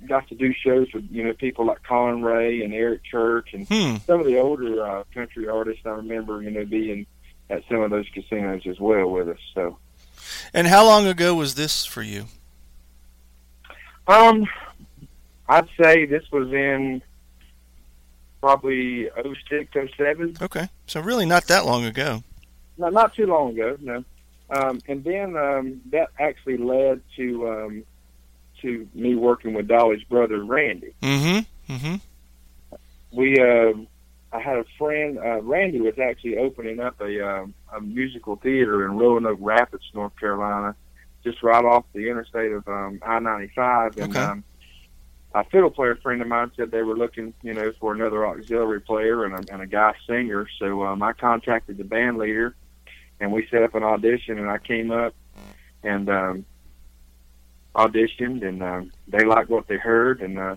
got 0.07 0.27
to 0.29 0.35
do 0.35 0.53
shows 0.53 0.87
with 0.93 1.05
you 1.11 1.23
know 1.23 1.33
people 1.33 1.65
like 1.65 1.81
Collin 1.83 2.21
Raye 2.23 2.61
and 2.63 2.73
Eric 2.73 3.03
Church 3.03 3.53
and 3.53 3.67
Hmm. 3.67 3.95
some 4.05 4.19
of 4.19 4.25
the 4.25 4.37
older 4.39 4.85
uh, 4.85 5.03
country 5.13 5.47
artists. 5.47 5.85
I 5.85 5.89
remember 5.91 6.41
you 6.41 6.51
know 6.51 6.65
being 6.65 7.05
at 7.49 7.63
some 7.69 7.81
of 7.81 7.91
those 7.91 8.07
casinos 8.09 8.65
as 8.67 8.79
well 8.79 9.07
with 9.09 9.29
us. 9.29 9.39
So. 9.53 9.77
And 10.53 10.67
how 10.67 10.85
long 10.85 11.05
ago 11.07 11.35
was 11.35 11.55
this 11.55 11.85
for 11.85 12.01
you? 12.01 12.25
Um, 14.07 14.45
I'd 15.47 15.67
say 15.81 16.05
this 16.05 16.23
was 16.31 16.51
in 16.51 17.01
probably 18.41 19.09
06, 19.49 19.71
07. 19.97 20.37
Okay, 20.41 20.69
so 20.87 20.99
really 21.01 21.25
not 21.25 21.45
that 21.47 21.65
long 21.65 21.85
ago. 21.85 22.23
No, 22.77 22.89
not 22.89 23.13
too 23.15 23.25
long 23.25 23.51
ago, 23.51 23.77
no. 23.81 24.03
Um, 24.49 24.79
and 24.87 25.03
then 25.03 25.35
um, 25.37 25.81
that 25.91 26.09
actually 26.19 26.57
led 26.57 27.01
to 27.15 27.49
um, 27.49 27.83
to 28.65 28.87
me 28.93 29.15
working 29.15 29.53
with 29.53 29.67
Dolly's 29.67 30.03
brother 30.03 30.43
Randy. 30.43 30.93
Mm-hmm. 31.01 31.73
Mm-hmm. 31.73 31.95
We 33.11 33.39
uh, 33.39 33.73
I 34.35 34.39
had 34.41 34.57
a 34.57 34.65
friend. 34.77 35.17
Uh, 35.17 35.41
Randy 35.41 35.79
was 35.79 35.97
actually 35.99 36.37
opening 36.37 36.79
up 36.79 36.99
a 36.99 37.25
um, 37.27 37.53
a 37.73 37.79
musical 37.79 38.35
theater 38.35 38.85
in 38.85 38.97
Roanoke 38.97 39.39
Rapids, 39.41 39.83
North 39.93 40.17
Carolina, 40.19 40.75
just 41.23 41.41
right 41.41 41.63
off 41.63 41.85
the 41.93 42.09
interstate 42.09 42.51
of 42.51 42.67
um, 42.67 42.99
I 43.01 43.19
ninety 43.19 43.51
five. 43.55 43.97
And 43.97 44.15
Okay. 44.15 44.19
um, 44.25 44.43
a 45.33 45.43
fiddle 45.45 45.69
player 45.69 45.95
friend 45.95 46.21
of 46.21 46.27
mine 46.27 46.51
said 46.55 46.71
they 46.71 46.81
were 46.81 46.97
looking, 46.97 47.33
you 47.41 47.53
know, 47.53 47.71
for 47.79 47.93
another 47.93 48.25
auxiliary 48.25 48.79
player 48.81 49.25
and 49.25 49.33
a, 49.33 49.53
and 49.53 49.61
a 49.61 49.67
guy 49.67 49.93
singer. 50.07 50.47
So 50.59 50.83
um, 50.83 51.03
I 51.03 51.13
contacted 51.13 51.77
the 51.77 51.83
band 51.83 52.17
leader, 52.17 52.55
and 53.19 53.31
we 53.31 53.47
set 53.51 53.63
up 53.63 53.75
an 53.75 53.83
audition. 53.83 54.39
And 54.39 54.49
I 54.49 54.57
came 54.57 54.91
up 54.91 55.13
and 55.83 56.09
um, 56.09 56.45
auditioned, 57.75 58.43
and 58.47 58.63
um, 58.63 58.91
they 59.07 59.23
liked 59.25 59.49
what 59.49 59.67
they 59.67 59.77
heard, 59.77 60.21
and 60.21 60.39
uh, 60.39 60.55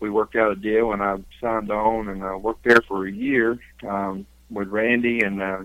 we 0.00 0.10
worked 0.10 0.36
out 0.36 0.52
a 0.52 0.56
deal. 0.56 0.92
And 0.92 1.02
I 1.02 1.16
signed 1.40 1.70
on 1.70 2.08
and 2.08 2.22
uh, 2.22 2.36
worked 2.36 2.64
there 2.64 2.82
for 2.82 3.06
a 3.06 3.10
year 3.10 3.58
um, 3.86 4.26
with 4.50 4.68
Randy. 4.68 5.22
And 5.22 5.40
uh, 5.40 5.62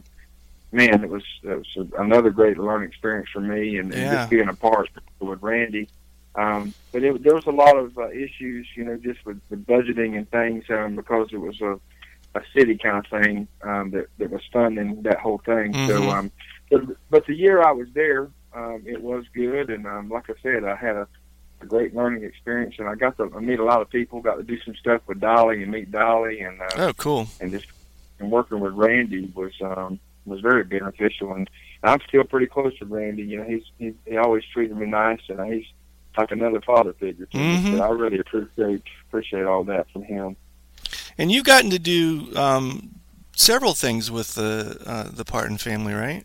man, 0.72 1.04
it 1.04 1.10
was 1.10 1.24
it 1.44 1.58
was 1.58 1.88
another 1.98 2.30
great 2.30 2.58
learning 2.58 2.90
experience 2.90 3.30
for 3.30 3.42
me, 3.42 3.78
and, 3.78 3.94
and 3.94 4.12
just 4.12 4.30
being 4.30 4.50
a 4.50 4.54
part 4.54 4.90
with 5.20 5.42
Randy. 5.42 5.90
Um, 6.36 6.74
but 6.92 7.04
it, 7.04 7.22
there 7.24 7.36
was 7.36 7.46
a 7.46 7.52
lot 7.52 7.78
of 7.78 7.96
uh, 7.98 8.10
issues, 8.10 8.68
you 8.76 8.84
know, 8.86 8.98
just 8.98 9.24
with 9.26 9.40
the 9.50 9.56
budgeting 9.56 10.18
and 10.18 10.30
things, 10.32 10.64
um, 10.70 10.96
because 10.96 11.28
it 11.32 11.38
was 11.38 11.62
a, 11.62 11.80
a 12.34 12.42
city 12.56 12.76
kind 12.76 13.06
of 13.06 13.22
thing 13.22 13.48
um, 13.62 13.92
that, 13.92 14.08
that 14.18 14.32
was 14.32 14.42
funding 14.52 15.04
that 15.04 15.20
whole 15.20 15.38
thing. 15.46 15.74
So, 15.88 16.02
Mhm. 16.02 16.14
um, 16.14 16.32
but, 16.72 16.82
but 17.12 17.26
the 17.28 17.36
year 17.36 17.62
I 17.62 17.72
was 17.72 17.88
there, 17.94 18.30
um, 18.56 18.84
it 18.86 19.02
was 19.02 19.26
good, 19.34 19.70
and 19.70 19.86
um, 19.88 20.10
like 20.10 20.30
I 20.30 20.34
said, 20.42 20.64
I 20.64 20.76
had 20.76 20.96
a, 20.96 21.08
a 21.62 21.66
great 21.66 21.96
learning 21.96 22.24
experience, 22.24 22.76
and 22.80 22.88
I 22.88 22.96
got 22.96 23.18
to 23.18 23.30
meet 23.40 23.60
a 23.60 23.64
lot 23.64 23.82
of 23.82 23.90
people, 23.90 24.22
got 24.22 24.36
to 24.36 24.44
do 24.44 24.60
some 24.62 24.76
stuff 24.76 25.02
with 25.08 25.20
Dolly 25.20 25.64
and 25.64 25.72
meet 25.72 25.92
Dolly, 25.92 26.42
and 26.42 26.62
uh, 26.62 26.68
Oh, 26.78 26.94
cool. 26.94 27.28
and 27.40 27.52
just 27.52 27.66
and 28.20 28.30
working 28.32 28.60
with 28.60 28.74
Randy 28.74 29.32
was 29.36 29.54
um, 29.62 30.00
was 30.26 30.40
very 30.42 30.64
beneficial. 30.64 31.34
And 31.34 31.50
I'm 31.84 32.00
still 32.08 32.24
pretty 32.24 32.46
close 32.48 32.78
to 32.80 32.86
Randy. 32.86 33.24
You 33.24 33.38
know, 33.40 33.44
he's 33.44 33.64
he, 33.78 33.94
he 34.06 34.18
always 34.18 34.44
treated 34.54 34.78
me 34.78 34.86
nice, 34.86 35.22
and 35.30 35.54
he's 35.54 35.66
like 36.18 36.32
another 36.32 36.62
father 36.62 36.94
figure 36.94 37.26
to 37.26 37.38
me. 37.38 37.58
Mhm. 37.58 37.78
So 37.78 37.84
I 37.84 37.90
really 37.90 38.20
appreciate 38.20 38.84
appreciate 39.10 39.46
all 39.46 39.64
that 39.66 39.90
from 39.92 40.04
him. 40.04 40.36
And 41.18 41.32
you've 41.32 41.44
gotten 41.46 41.70
to 41.72 41.80
do 41.80 42.32
um, 42.36 42.96
several 43.36 43.74
things 43.74 44.10
with 44.12 44.36
the 44.36 44.78
uh, 44.86 45.10
the 45.12 45.26
Parton 45.26 45.58
family, 45.58 45.94
right? 45.94 46.24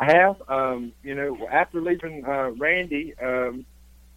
I 0.00 0.04
have, 0.12 0.42
um, 0.48 0.92
you 1.02 1.14
know, 1.14 1.46
after 1.50 1.80
leaving 1.80 2.24
uh, 2.24 2.50
Randy, 2.56 3.14
um, 3.18 3.64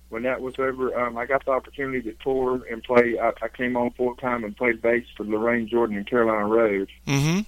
when 0.10 0.24
that 0.24 0.40
was 0.42 0.56
over, 0.60 0.98
um, 0.98 1.18
I 1.18 1.26
got 1.26 1.46
the 1.46 1.52
opportunity 1.52 2.02
to 2.04 2.14
tour 2.24 2.64
and 2.70 2.84
play. 2.84 3.18
I, 3.20 3.34
I 3.42 3.48
came 3.50 3.76
on 3.76 3.92
full 3.92 4.16
time 4.16 4.44
and 4.44 4.56
played 4.56 4.82
bass 4.82 5.06
for 5.18 5.26
Lorraine 5.26 5.68
Jordan 5.68 5.98
and 5.98 6.08
Carolina 6.08 6.46
Road. 6.46 6.90
Mm-hmm. 7.08 7.42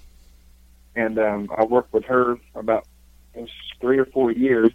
and 0.94 1.18
um, 1.18 1.50
I 1.56 1.64
worked 1.64 1.92
with 1.92 2.04
her 2.04 2.38
about 2.54 2.86
three 3.80 3.98
or 3.98 4.06
four 4.06 4.32
years, 4.32 4.72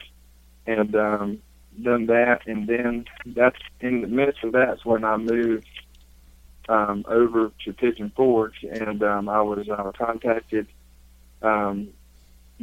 and 0.65 0.95
um, 0.95 1.39
done 1.81 2.05
that, 2.07 2.47
and 2.47 2.67
then 2.67 3.05
that's 3.25 3.59
in 3.81 4.01
the 4.01 4.07
midst 4.07 4.43
of 4.43 4.53
that's 4.53 4.85
when 4.85 5.03
I 5.03 5.17
moved 5.17 5.67
um, 6.69 7.03
over 7.07 7.51
to 7.65 7.73
Pigeon 7.73 8.11
Forge, 8.15 8.63
and 8.63 9.03
um, 9.03 9.27
I 9.27 9.41
was 9.41 9.67
uh, 9.69 9.91
contacted, 9.97 10.67
um, 11.41 11.89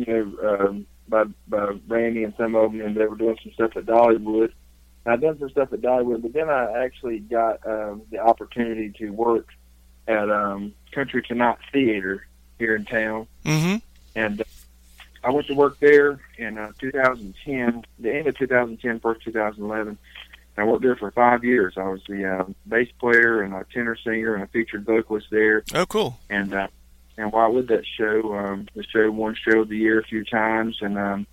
you 0.07 0.37
know, 0.41 0.59
um, 0.67 0.87
by 1.09 1.25
by 1.49 1.77
Randy 1.89 2.25
and 2.25 2.35
some 2.37 2.55
of 2.55 2.73
them, 2.73 2.81
and 2.81 2.97
they 2.97 3.07
were 3.07 3.17
doing 3.17 3.39
some 3.43 3.53
stuff 3.53 3.77
at 3.77 3.87
Dollywood. 3.87 4.53
And 5.05 5.15
I 5.15 5.17
done 5.17 5.39
some 5.39 5.51
stuff 5.51 5.73
at 5.73 5.81
Dollywood, 5.81 6.23
but 6.23 6.33
then 6.33 6.51
I 6.51 6.85
actually 6.85 7.21
got 7.21 7.67
um, 7.67 8.03
the 8.11 8.19
opportunity 8.19 8.91
to 8.99 9.11
work 9.11 9.49
at 10.07 10.31
um, 10.31 10.75
Country 10.93 11.23
Tonight 11.23 11.59
Theater 11.73 12.27
here 12.59 12.77
in 12.77 12.85
town 12.85 13.27
Mm-hmm. 13.45 13.77
and 14.15 14.41
uh, 14.43 14.45
I 15.23 15.31
went 15.31 15.47
to 15.49 15.55
work 15.55 15.79
there 15.81 16.21
in 16.39 16.57
uh, 16.59 16.73
2010, 16.79 17.85
the 17.99 18.15
end 18.15 18.27
of 18.27 18.37
2010, 18.39 19.01
first 19.01 19.23
2011. 19.23 19.99
I 20.57 20.65
worked 20.65 20.83
there 20.83 20.97
for 20.97 21.11
five 21.11 21.45
years. 21.45 21.75
I 21.77 21.85
was 21.89 22.03
the 22.09 22.25
uh, 22.27 22.45
bass 22.67 22.89
player 22.99 23.43
and 23.43 23.55
a 23.55 23.65
tenor 23.73 23.97
singer 23.97 24.35
and 24.35 24.45
a 24.45 24.47
featured 24.47 24.85
vocalist 24.85 25.29
there. 25.31 25.63
Oh, 25.75 25.87
cool. 25.87 26.19
And 26.29 26.53
uh, 26.55 26.69
and 27.17 27.33
while 27.33 27.53
with 27.53 27.69
that 27.69 27.85
show, 27.99 28.35
um, 28.37 28.69
the 28.75 28.85
show 28.85 29.11
won 29.11 29.35
show 29.35 29.61
of 29.61 29.69
the 29.69 29.77
year 29.77 30.01
a 30.01 30.05
few 30.05 30.25
times, 30.25 30.79
and 30.81 30.99
um, 30.99 31.27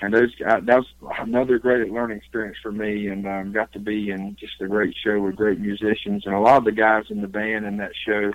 and 0.00 0.12
those 0.12 0.30
uh, 0.46 0.60
that 0.60 0.78
was 0.78 0.86
another 1.20 1.58
great 1.58 1.90
learning 1.92 2.18
experience 2.18 2.58
for 2.62 2.72
me, 2.72 3.06
and 3.08 3.26
um, 3.26 3.52
got 3.52 3.72
to 3.72 3.78
be 3.78 4.10
in 4.10 4.36
just 4.38 4.60
a 4.60 4.66
great 4.68 4.94
show 5.02 5.20
with 5.20 5.36
great 5.36 5.58
musicians, 5.60 6.26
and 6.26 6.34
a 6.34 6.40
lot 6.40 6.58
of 6.58 6.64
the 6.64 6.72
guys 6.72 7.04
in 7.10 7.20
the 7.22 7.28
band 7.28 7.64
in 7.64 7.76
that 7.78 7.92
show 7.94 8.32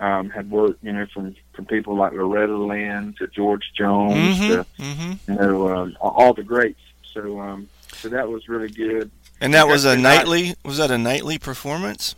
um, 0.00 0.30
had 0.30 0.50
worked, 0.50 0.82
you 0.82 0.92
know, 0.92 1.06
from 1.12 1.34
from 1.54 1.66
people 1.66 1.96
like 1.96 2.12
Loretta 2.12 2.56
Lynn 2.56 3.14
to 3.18 3.26
George 3.28 3.70
Jones 3.76 4.38
Mm-hmm. 4.38 4.48
to 4.52 4.66
Mm-hmm. 4.82 5.32
you 5.32 5.38
know 5.38 5.68
um, 5.76 5.96
all 6.00 6.32
the 6.34 6.42
greats. 6.42 6.80
So 7.12 7.40
um, 7.40 7.68
so 7.94 8.08
that 8.08 8.28
was 8.28 8.48
really 8.48 8.68
good. 8.70 9.10
And 9.40 9.54
that 9.54 9.68
was 9.68 9.84
a 9.84 9.96
nightly. 9.96 10.54
Was 10.64 10.78
that 10.78 10.90
a 10.90 10.98
nightly 10.98 11.38
performance? 11.38 12.14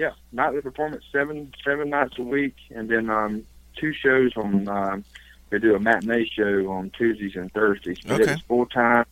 Yeah, 0.00 0.12
nightly 0.32 0.62
performance 0.62 1.04
seven 1.12 1.52
seven 1.62 1.90
nights 1.90 2.14
a 2.18 2.22
week, 2.22 2.56
and 2.70 2.88
then 2.88 3.10
um, 3.10 3.44
two 3.76 3.92
shows 3.92 4.32
on. 4.34 4.66
Um, 4.66 5.04
they 5.50 5.58
do 5.58 5.74
a 5.74 5.78
matinee 5.78 6.26
show 6.26 6.70
on 6.70 6.90
Tuesdays 6.90 7.36
and 7.36 7.52
Thursdays. 7.52 7.98
But 8.06 8.20
Okay. 8.20 8.30
It 8.30 8.34
was 8.36 8.42
full 8.42 8.66
time, 8.66 9.04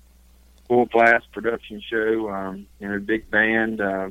full 0.67 0.87
blast 0.87 1.31
production 1.33 1.83
show. 1.83 2.31
Um, 2.31 2.67
you 2.81 2.89
know, 2.89 2.99
big 3.01 3.31
band. 3.31 3.83
Uh, 3.83 4.09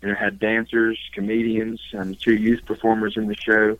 you 0.00 0.08
know, 0.08 0.14
had 0.14 0.38
dancers, 0.38 0.98
comedians, 1.12 1.82
and 1.92 2.18
two 2.18 2.36
youth 2.36 2.64
performers 2.64 3.16
in 3.18 3.26
the 3.26 3.36
show. 3.36 3.76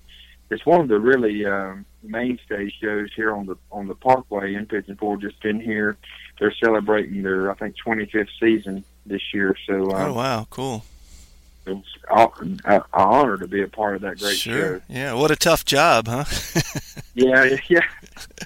It's 0.50 0.66
one 0.66 0.80
of 0.82 0.88
the 0.88 1.00
really 1.00 1.47
um, 1.47 1.87
mainstay 2.02 2.68
shows 2.68 3.08
here 3.16 3.35
on 3.35 3.47
the 3.47 3.56
on 3.73 3.88
the 3.88 3.94
Parkway 3.94 4.54
in 4.54 4.66
Pigeon 4.66 4.97
Forge. 4.97 5.23
Just 5.23 5.40
been 5.40 5.61
here. 5.61 5.97
They're 6.38 6.52
celebrating 6.62 7.23
their 7.23 7.50
I 7.50 7.54
think 7.54 7.76
25th 7.82 8.28
season 8.38 8.85
this 9.06 9.23
year. 9.32 9.56
So 9.66 9.92
um, 9.92 10.11
oh, 10.11 10.12
wow. 10.12 10.47
Cool. 10.50 10.85
It's 11.68 12.60
an 12.66 12.82
honor 12.92 13.37
to 13.37 13.46
be 13.46 13.62
a 13.62 13.68
part 13.68 13.96
of 13.96 14.02
that 14.02 14.18
great 14.18 14.37
sure. 14.37 14.78
show. 14.78 14.84
Yeah. 14.88 15.14
What 15.14 15.30
a 15.30 15.37
tough 15.37 15.64
job, 15.64 16.08
huh? 16.08 16.25
Yeah, 17.18 17.56
yeah. 17.68 17.80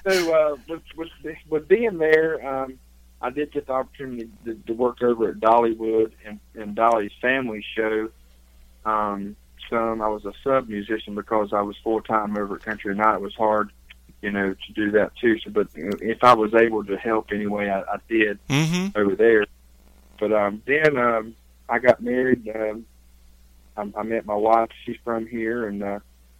So 0.07 0.33
uh, 0.33 0.57
with, 0.67 0.81
with 0.97 1.09
with 1.47 1.67
being 1.67 1.99
there, 1.99 2.45
um, 2.45 2.79
I 3.21 3.29
did 3.29 3.51
get 3.51 3.67
the 3.67 3.73
opportunity 3.73 4.29
to, 4.45 4.55
to 4.55 4.73
work 4.73 5.03
over 5.03 5.29
at 5.29 5.35
Dollywood 5.35 6.11
and, 6.25 6.39
and 6.55 6.75
Dolly's 6.75 7.11
family 7.21 7.63
show. 7.75 8.09
Um, 8.83 9.35
some 9.69 10.01
I 10.01 10.07
was 10.07 10.25
a 10.25 10.33
sub 10.43 10.69
musician 10.69 11.13
because 11.13 11.53
I 11.53 11.61
was 11.61 11.77
full 11.83 12.01
time 12.01 12.35
over 12.35 12.55
at 12.55 12.63
Country 12.63 12.95
Night. 12.95 13.15
It 13.15 13.21
was 13.21 13.35
hard, 13.35 13.71
you 14.21 14.31
know, 14.31 14.53
to 14.53 14.73
do 14.73 14.91
that 14.91 15.15
too. 15.17 15.39
So, 15.39 15.51
but 15.51 15.67
you 15.75 15.85
know, 15.85 15.97
if 16.01 16.23
I 16.23 16.33
was 16.33 16.55
able 16.55 16.83
to 16.85 16.97
help 16.97 17.31
anyway, 17.31 17.69
I, 17.69 17.81
I 17.81 17.97
did 18.09 18.39
mm-hmm. 18.47 18.97
over 18.99 19.15
there. 19.15 19.45
But 20.19 20.33
um, 20.33 20.63
then 20.65 20.97
um, 20.97 21.35
I 21.69 21.77
got 21.77 22.01
married. 22.01 22.49
Um, 22.55 22.85
I, 23.77 23.91
I 23.95 24.03
met 24.03 24.25
my 24.25 24.35
wife. 24.35 24.69
She's 24.85 24.97
from 25.03 25.27
here, 25.27 25.67
and 25.67 25.83
uh, 25.83 25.99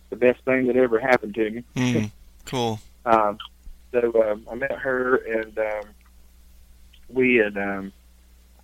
the 0.10 0.16
best 0.16 0.44
thing 0.46 0.68
that 0.68 0.76
ever 0.76 1.00
happened 1.00 1.36
to 1.36 1.50
me. 1.50 1.64
Mm. 1.76 2.12
Cool. 2.46 2.78
Um, 3.06 3.38
so 3.94 4.30
um, 4.30 4.46
I 4.52 4.56
met 4.56 4.74
her, 4.74 5.16
and 5.16 5.58
um, 5.58 5.84
we 7.08 7.36
had. 7.36 7.58
Um, 7.58 7.94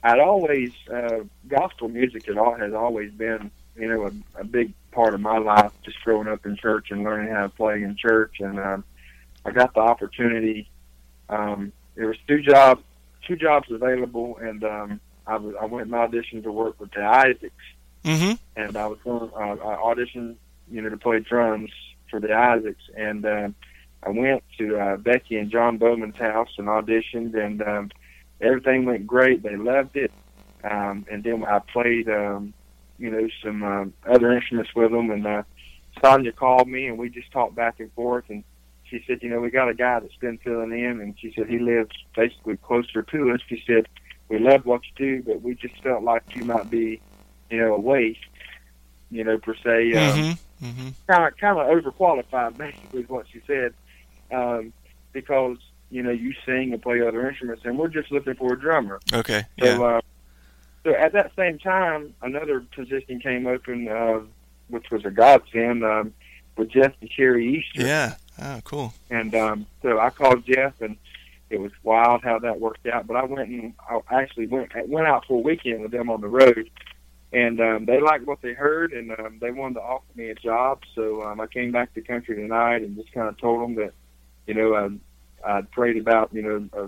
I'd 0.04 0.20
always 0.20 0.72
uh, 0.94 1.20
gospel 1.48 1.88
music 1.88 2.26
had 2.26 2.38
all 2.38 2.56
has 2.56 2.74
always 2.74 3.12
been, 3.12 3.52
you 3.78 3.88
know, 3.88 4.08
a, 4.08 4.42
a 4.42 4.44
big 4.44 4.74
part 4.92 5.14
of 5.14 5.22
my 5.22 5.38
life. 5.38 5.72
Just 5.84 6.02
growing 6.04 6.28
up 6.28 6.46
in 6.46 6.58
church 6.58 6.92
and 6.92 7.04
learning 7.04 7.34
how 7.34 7.44
to 7.44 7.50
play 7.50 7.84
in 7.84 7.96
church, 7.96 8.42
and 8.42 8.60
um, 8.60 8.84
I 9.46 9.52
got 9.52 9.74
the 9.74 9.80
opportunity. 9.82 10.70
Um, 11.30 11.72
there 11.96 12.08
was 12.08 12.18
two 12.28 12.42
jobs, 12.42 12.84
two 13.26 13.36
jobs 13.36 13.72
available, 13.72 14.38
and 14.42 14.64
um, 14.64 15.00
I, 15.28 15.38
was, 15.38 15.56
I 15.62 15.66
went 15.66 15.92
and 15.92 15.94
auditioned 15.94 16.44
to 16.44 16.52
work 16.52 16.80
with 16.80 16.92
the 16.92 17.04
Isaacs 17.04 17.54
Mm-hmm. 18.04 18.34
and 18.56 18.78
I 18.78 18.88
was 18.88 19.00
going. 19.04 19.30
Uh, 19.36 19.64
I 19.66 19.76
auditioned, 19.76 20.36
you 20.72 20.82
know, 20.82 20.90
to 20.90 20.98
play 20.98 21.20
drums 21.20 21.72
for 22.10 22.20
the 22.20 22.34
Isaacs, 22.34 22.84
and 22.96 23.26
uh, 23.26 23.50
I 24.04 24.10
went 24.10 24.44
to 24.58 24.80
uh, 24.80 24.98
Becky 24.98 25.38
and 25.38 25.52
John 25.52 25.78
Bowman's 25.78 26.18
house 26.18 26.50
and 26.58 26.68
auditioned, 26.68 27.36
and 27.36 27.62
um, 27.62 27.92
everything 28.40 28.86
went 28.86 29.06
great. 29.06 29.44
They 29.44 29.58
loved 29.58 29.98
it, 29.98 30.12
um, 30.64 31.06
and 31.12 31.24
then 31.24 31.44
I 31.44 31.60
played, 31.60 32.10
um, 32.10 32.54
you 32.98 33.10
know, 33.12 33.28
some 33.44 33.64
um, 33.64 33.94
other 34.08 34.32
instruments 34.32 34.74
with 34.74 34.92
them, 34.92 35.12
and 35.12 35.28
uh, 35.28 35.44
Sonya 36.02 36.32
called 36.32 36.68
me, 36.68 36.88
and 36.88 36.98
we 36.98 37.10
just 37.10 37.32
talked 37.32 37.56
back 37.56 37.80
and 37.80 37.92
forth, 37.94 38.26
and 38.30 38.44
she 38.86 39.04
said, 39.06 39.22
you 39.22 39.30
know, 39.30 39.40
we 39.40 39.52
got 39.52 39.70
a 39.70 39.74
guy 39.74 40.00
that's 40.00 40.16
been 40.16 40.38
filling 40.40 40.72
in, 40.72 41.02
and 41.02 41.16
she 41.20 41.34
said 41.36 41.48
he 41.48 41.60
lives 41.60 41.92
basically 42.16 42.58
closer 42.58 43.04
to 43.04 43.32
us. 43.32 43.42
She 43.48 43.62
said 43.68 43.88
we 44.30 44.40
love 44.40 44.66
what 44.66 44.82
you 44.86 44.92
do, 44.96 45.24
but 45.24 45.42
we 45.42 45.56
just 45.56 45.82
felt 45.84 46.04
like 46.04 46.24
you 46.36 46.46
might 46.46 46.70
be 46.70 47.02
you 47.50 47.58
know, 47.58 47.74
a 47.76 47.80
waste, 47.80 48.20
you 49.12 49.24
know, 49.24 49.38
per 49.38 49.56
se. 49.56 49.92
Kind 51.08 51.24
of 51.26 51.38
kind 51.38 51.58
of 51.58 51.68
overqualified, 51.68 52.58
basically, 52.58 53.02
is 53.02 53.10
what 53.10 53.26
she 53.32 53.42
said, 53.48 53.74
um, 54.32 54.74
because 55.14 55.58
you 55.90 56.04
know 56.04 56.12
you 56.12 56.34
sing 56.46 56.74
and 56.74 56.82
play 56.82 57.02
other 57.02 57.28
instruments, 57.28 57.64
and 57.66 57.78
we're 57.78 57.88
just 57.88 58.12
looking 58.12 58.36
for 58.36 58.54
a 58.54 58.60
drummer. 58.60 59.00
Okay. 59.14 59.44
So, 59.60 59.66
Yeah. 59.66 59.82
uh, 59.82 60.02
so 60.84 60.92
at 60.96 61.14
that 61.14 61.32
same 61.36 61.60
time, 61.60 62.14
another 62.22 62.62
position 62.76 63.20
came 63.20 63.48
open, 63.48 63.88
uh, 63.88 64.20
which 64.70 64.92
was 64.92 65.04
a 65.06 65.12
godsend 65.12 65.84
um, 65.84 66.14
with 66.58 66.70
Jeff 66.70 66.94
and 67.02 67.10
Sheri 67.10 67.44
Easter. 67.58 67.86
Yeah. 67.86 68.16
Oh, 68.42 68.62
cool. 68.64 68.94
And 69.10 69.34
um, 69.36 69.66
so 69.82 70.00
I 70.00 70.10
called 70.10 70.46
Jeff, 70.46 70.80
and 70.82 70.96
it 71.50 71.60
was 71.60 71.72
wild 71.84 72.22
how 72.24 72.40
that 72.40 72.60
worked 72.60 72.86
out. 72.88 73.08
But 73.08 73.18
I 73.18 73.24
went 73.26 73.50
and 73.50 73.74
I 73.90 74.00
actually 74.22 74.48
went 74.48 74.72
went 74.90 75.08
out 75.08 75.26
for 75.26 75.36
a 75.40 75.42
weekend 75.42 75.82
with 75.82 75.92
them 75.92 76.10
on 76.10 76.22
the 76.22 76.28
road 76.28 76.70
and 77.32 77.60
um, 77.62 77.86
they 77.86 78.00
liked 78.02 78.26
what 78.26 78.42
they 78.42 78.54
heard, 78.54 78.92
and 78.92 79.12
um, 79.12 79.38
they 79.40 79.52
wanted 79.52 79.76
to 79.76 79.82
offer 79.82 80.06
me 80.16 80.30
a 80.30 80.36
job. 80.36 80.82
So 80.96 81.22
um, 81.24 81.40
I 81.40 81.48
came 81.48 81.72
back 81.72 81.94
to 81.94 82.02
country 82.02 82.36
tonight 82.36 82.82
and 82.82 82.96
just 82.96 83.12
kind 83.14 83.28
of 83.28 83.38
told 83.38 83.62
them 83.62 83.76
that, 83.76 83.94
you 84.48 84.54
know, 84.56 84.74
I'd, 84.76 85.00
I'd 85.46 85.72
prayed 85.72 85.98
about, 85.98 86.34
you 86.34 86.42
know, 86.42 86.70
uh, 86.78 86.88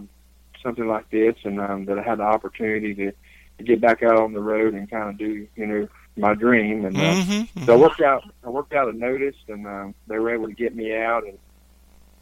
something 0.63 0.87
like 0.87 1.09
this, 1.09 1.35
and 1.43 1.59
um, 1.59 1.85
that 1.85 1.99
I 1.99 2.03
had 2.03 2.19
the 2.19 2.23
opportunity 2.23 2.93
to, 2.95 3.11
to 3.57 3.63
get 3.63 3.81
back 3.81 4.01
out 4.03 4.17
on 4.17 4.33
the 4.33 4.41
road 4.41 4.73
and 4.73 4.89
kind 4.89 5.09
of 5.09 5.17
do, 5.17 5.47
you 5.55 5.65
know, 5.65 5.87
my 6.17 6.33
dream. 6.33 6.85
And 6.85 6.97
uh, 6.97 6.99
Mm-hmm, 6.99 7.31
mm-hmm. 7.31 7.65
so 7.65 7.73
I 7.73 7.77
worked 7.77 8.01
out, 8.01 8.23
I 8.43 8.49
worked 8.49 8.73
out 8.73 8.89
a 8.89 8.93
notice, 8.93 9.35
and 9.47 9.67
um, 9.67 9.95
they 10.07 10.19
were 10.19 10.33
able 10.33 10.47
to 10.47 10.53
get 10.53 10.75
me 10.75 10.95
out, 10.95 11.23
and 11.25 11.37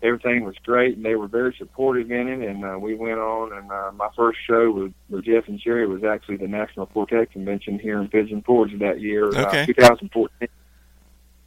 everything 0.01 0.43
was 0.43 0.55
great, 0.63 0.95
and 0.95 1.05
they 1.05 1.15
were 1.15 1.27
very 1.27 1.55
supportive 1.57 2.11
in 2.11 2.27
it. 2.27 2.47
And 2.49 2.63
uh, 2.63 2.77
we 2.79 2.95
went 2.95 3.19
on, 3.19 3.53
and 3.57 3.71
uh, 3.71 3.91
my 3.93 4.09
first 4.15 4.39
show 4.47 4.71
with, 4.71 4.93
with 5.09 5.25
Jeff 5.25 5.47
and 5.47 5.59
Sheri 5.61 5.87
was 5.87 6.03
actually 6.03 6.37
the 6.37 6.47
National 6.47 6.85
Quartet 6.85 7.31
Convention 7.31 7.79
here 7.79 7.99
in 7.99 8.07
Pigeon 8.07 8.41
Forge 8.41 8.77
that 8.79 8.99
year, 9.01 9.25
Okay. 9.27 9.63
uh, 9.63 9.65
2014. 9.65 10.47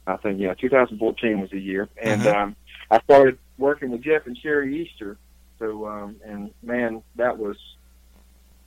I 0.05 0.17
think 0.17 0.39
yeah, 0.39 0.53
2014 0.53 1.39
was 1.39 1.49
the 1.51 1.59
year, 1.59 1.87
and 2.01 2.25
Uh-huh. 2.27 2.37
um, 2.37 2.55
I 2.91 2.99
started 3.03 3.37
working 3.57 3.89
with 3.91 4.01
Jeff 4.01 4.27
and 4.27 4.37
Sheri 4.37 4.73
Easter. 4.73 5.17
So, 5.59 5.87
um, 5.87 6.17
and 6.25 6.51
man, 6.61 7.01
that 7.15 7.37
was 7.37 7.55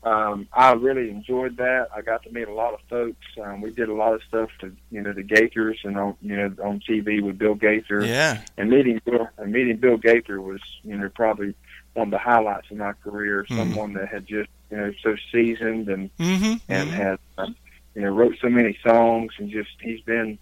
um, 0.06 0.46
I 0.52 0.72
really 0.74 1.10
enjoyed 1.10 1.56
that. 1.56 1.88
I 1.94 2.00
got 2.00 2.22
to 2.22 2.30
meet 2.30 2.46
a 2.48 2.52
lot 2.54 2.74
of 2.74 2.80
folks. 2.88 3.26
Um, 3.42 3.60
we 3.60 3.70
did 3.72 3.88
a 3.88 3.94
lot 3.94 4.14
of 4.14 4.22
stuff 4.28 4.50
to 4.60 4.72
you 4.90 5.02
know 5.02 5.12
the 5.12 5.22
Gaithers 5.24 5.78
and 5.84 5.96
on 5.98 6.16
you 6.22 6.36
know 6.36 6.52
on 6.62 6.80
TV 6.80 7.20
with 7.22 7.38
Bill 7.38 7.54
Gaither 7.54 8.04
Yeah. 8.04 8.40
and 8.56 8.70
meeting 8.70 9.00
Bill 9.04 9.28
and 9.38 9.52
meeting 9.52 9.78
Bill 9.78 9.96
Gaither 9.96 10.40
was 10.40 10.60
you 10.84 10.96
know 10.96 11.08
probably 11.08 11.54
one 11.94 12.08
of 12.08 12.10
the 12.12 12.18
highlights 12.18 12.70
of 12.70 12.76
my 12.76 12.92
career. 13.04 13.44
Mhm. 13.50 13.56
Someone 13.58 13.92
that 13.94 14.08
had 14.08 14.26
just 14.26 14.48
you 14.70 14.76
know 14.76 14.92
so 15.02 15.16
seasoned 15.32 15.88
and 15.88 16.10
Mm-hmm. 16.18 16.54
and 16.68 16.88
had 16.90 17.18
um, 17.38 17.56
you 17.94 18.02
know 18.02 18.10
wrote 18.10 18.36
so 18.40 18.48
many 18.48 18.78
songs 18.86 19.32
and 19.38 19.50
just 19.50 19.70
he's 19.80 20.00
been 20.02 20.38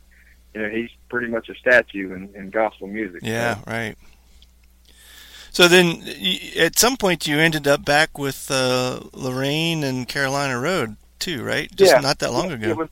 you 0.54 0.62
know 0.62 0.68
he's 0.68 0.90
pretty 1.09 1.28
much 1.28 1.49
a 1.49 1.54
statue 1.54 2.12
in, 2.14 2.35
in 2.35 2.50
gospel 2.50 2.87
music. 2.87 3.21
Yeah, 3.23 3.59
right. 3.66 3.97
So 5.54 5.68
then, 5.68 6.02
at 6.58 6.76
some 6.80 6.96
point, 6.96 7.28
you 7.28 7.38
ended 7.38 7.68
up 7.68 7.84
back 7.84 8.18
with 8.18 8.50
uh, 8.50 8.99
Lorraine 9.12 9.84
and 9.84 10.08
Carolina 10.08 10.58
Road 10.58 10.96
too, 11.20 11.44
right? 11.44 11.70
Just 11.76 11.92
Yeah. 11.94 12.00
not 12.00 12.18
that 12.18 12.32
long 12.32 12.50
It 12.50 12.54
ago. 12.54 12.75
was, 12.75 12.88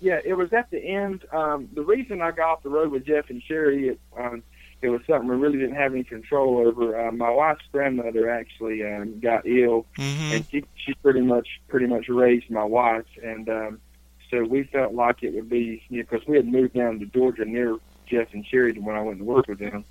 yeah, 0.00 0.18
it 0.24 0.34
was 0.34 0.52
at 0.52 0.68
the 0.72 0.84
end. 0.84 1.24
Um, 1.32 1.68
the 1.74 1.82
reason 1.82 2.20
I 2.22 2.32
got 2.32 2.50
off 2.50 2.62
the 2.64 2.70
road 2.70 2.90
with 2.90 3.06
Jeff 3.06 3.30
and 3.30 3.40
Sheri, 3.40 3.90
it, 3.92 4.00
um, 4.18 4.42
it 4.82 4.88
was 4.88 5.00
something 5.06 5.28
we 5.28 5.36
really 5.36 5.58
didn't 5.58 5.76
have 5.76 5.92
any 5.94 6.02
control 6.02 6.58
over. 6.58 7.00
Uh, 7.06 7.12
my 7.12 7.30
wife's 7.30 7.64
grandmother 7.70 8.28
actually 8.30 8.82
um, 8.84 9.20
got 9.20 9.46
ill, 9.46 9.86
Mm-hmm. 9.96 10.32
and 10.34 10.44
she 10.50 10.64
she 10.74 10.92
pretty 10.94 11.20
much 11.20 11.60
pretty 11.68 11.86
much 11.86 12.08
raised 12.08 12.50
my 12.50 12.64
wife, 12.64 13.06
and 13.22 13.48
um, 13.48 13.80
so 14.28 14.42
we 14.42 14.64
felt 14.64 14.92
like 14.92 15.22
it 15.22 15.34
would 15.36 15.48
be 15.48 15.84
you 15.88 15.98
know 15.98 16.06
because 16.10 16.26
we 16.26 16.34
had 16.36 16.48
moved 16.48 16.74
down 16.74 16.98
to 16.98 17.06
Georgia 17.06 17.44
near 17.44 17.76
Jeff 18.08 18.34
and 18.34 18.44
Sheri 18.44 18.76
when 18.82 18.96
I 18.96 19.02
went 19.02 19.18
to 19.18 19.24
work 19.24 19.46
with 19.46 19.60
them, 19.60 19.84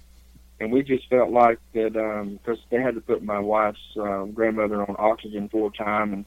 and 0.60 0.72
we 0.72 0.84
just 0.84 1.08
felt 1.10 1.32
like 1.32 1.60
that 1.74 1.94
because 2.42 2.60
they 2.70 2.78
had 2.82 2.96
to 2.96 3.02
put 3.02 3.24
my 3.24 3.40
wife's 3.40 3.80
um, 4.00 4.32
grandmother 4.32 4.82
on 4.82 4.96
oxygen 4.98 5.50
full 5.50 5.72
time, 5.72 6.14
and 6.14 6.26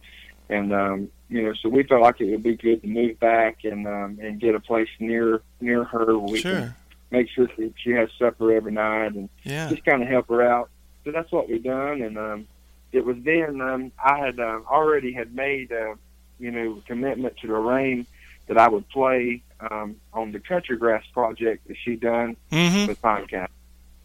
and 0.49 0.73
um, 0.73 1.08
you 1.28 1.42
know 1.42 1.52
so 1.62 1.68
we 1.68 1.82
felt 1.82 2.02
like 2.02 2.20
it 2.20 2.30
would 2.30 2.42
be 2.42 2.56
good 2.56 2.82
to 2.82 2.88
move 2.88 3.18
back 3.20 3.58
and 3.64 3.87
um, 3.87 4.18
and 4.23 4.40
get 4.40 4.54
a 4.54 4.61
place 4.61 4.88
near 4.99 5.42
near 5.61 5.85
her 5.85 6.18
where 6.18 6.32
we 6.32 6.42
can 6.42 6.50
Sure. 6.50 6.76
make 7.11 7.28
sure 7.30 7.47
that 7.56 7.73
she 7.82 7.90
has 7.90 8.08
supper 8.18 8.52
every 8.52 8.73
night 8.73 9.14
and 9.14 9.28
Yeah. 9.44 9.68
just 9.70 9.85
kind 9.85 10.02
of 10.02 10.08
help 10.08 10.28
her 10.28 10.42
out. 10.42 10.70
So 11.04 11.12
that's 11.12 11.30
what 11.32 11.49
we 11.49 11.58
done, 11.58 12.02
and 12.02 12.18
um, 12.18 12.47
it 12.92 13.04
was 13.04 13.16
then 13.25 13.61
um, 13.61 13.92
I 14.02 14.18
had 14.18 14.38
um, 14.40 14.64
already 14.70 15.12
had 15.12 15.35
made 15.35 15.73
uh, 15.73 15.94
you 16.38 16.50
know 16.50 16.82
commitment 16.87 17.37
to 17.38 17.47
Lorraine 17.49 18.06
that 18.47 18.56
I 18.58 18.68
would 18.68 18.88
play 18.88 19.42
um, 19.61 19.97
on 20.14 20.32
the 20.32 20.40
Country 20.40 20.76
Grass 20.78 21.04
project 21.12 21.68
that 21.68 21.76
she 21.85 21.97
done 21.97 22.37
Mm-hmm. 22.50 22.87
with 22.87 23.00
Pinecastle, 23.02 23.49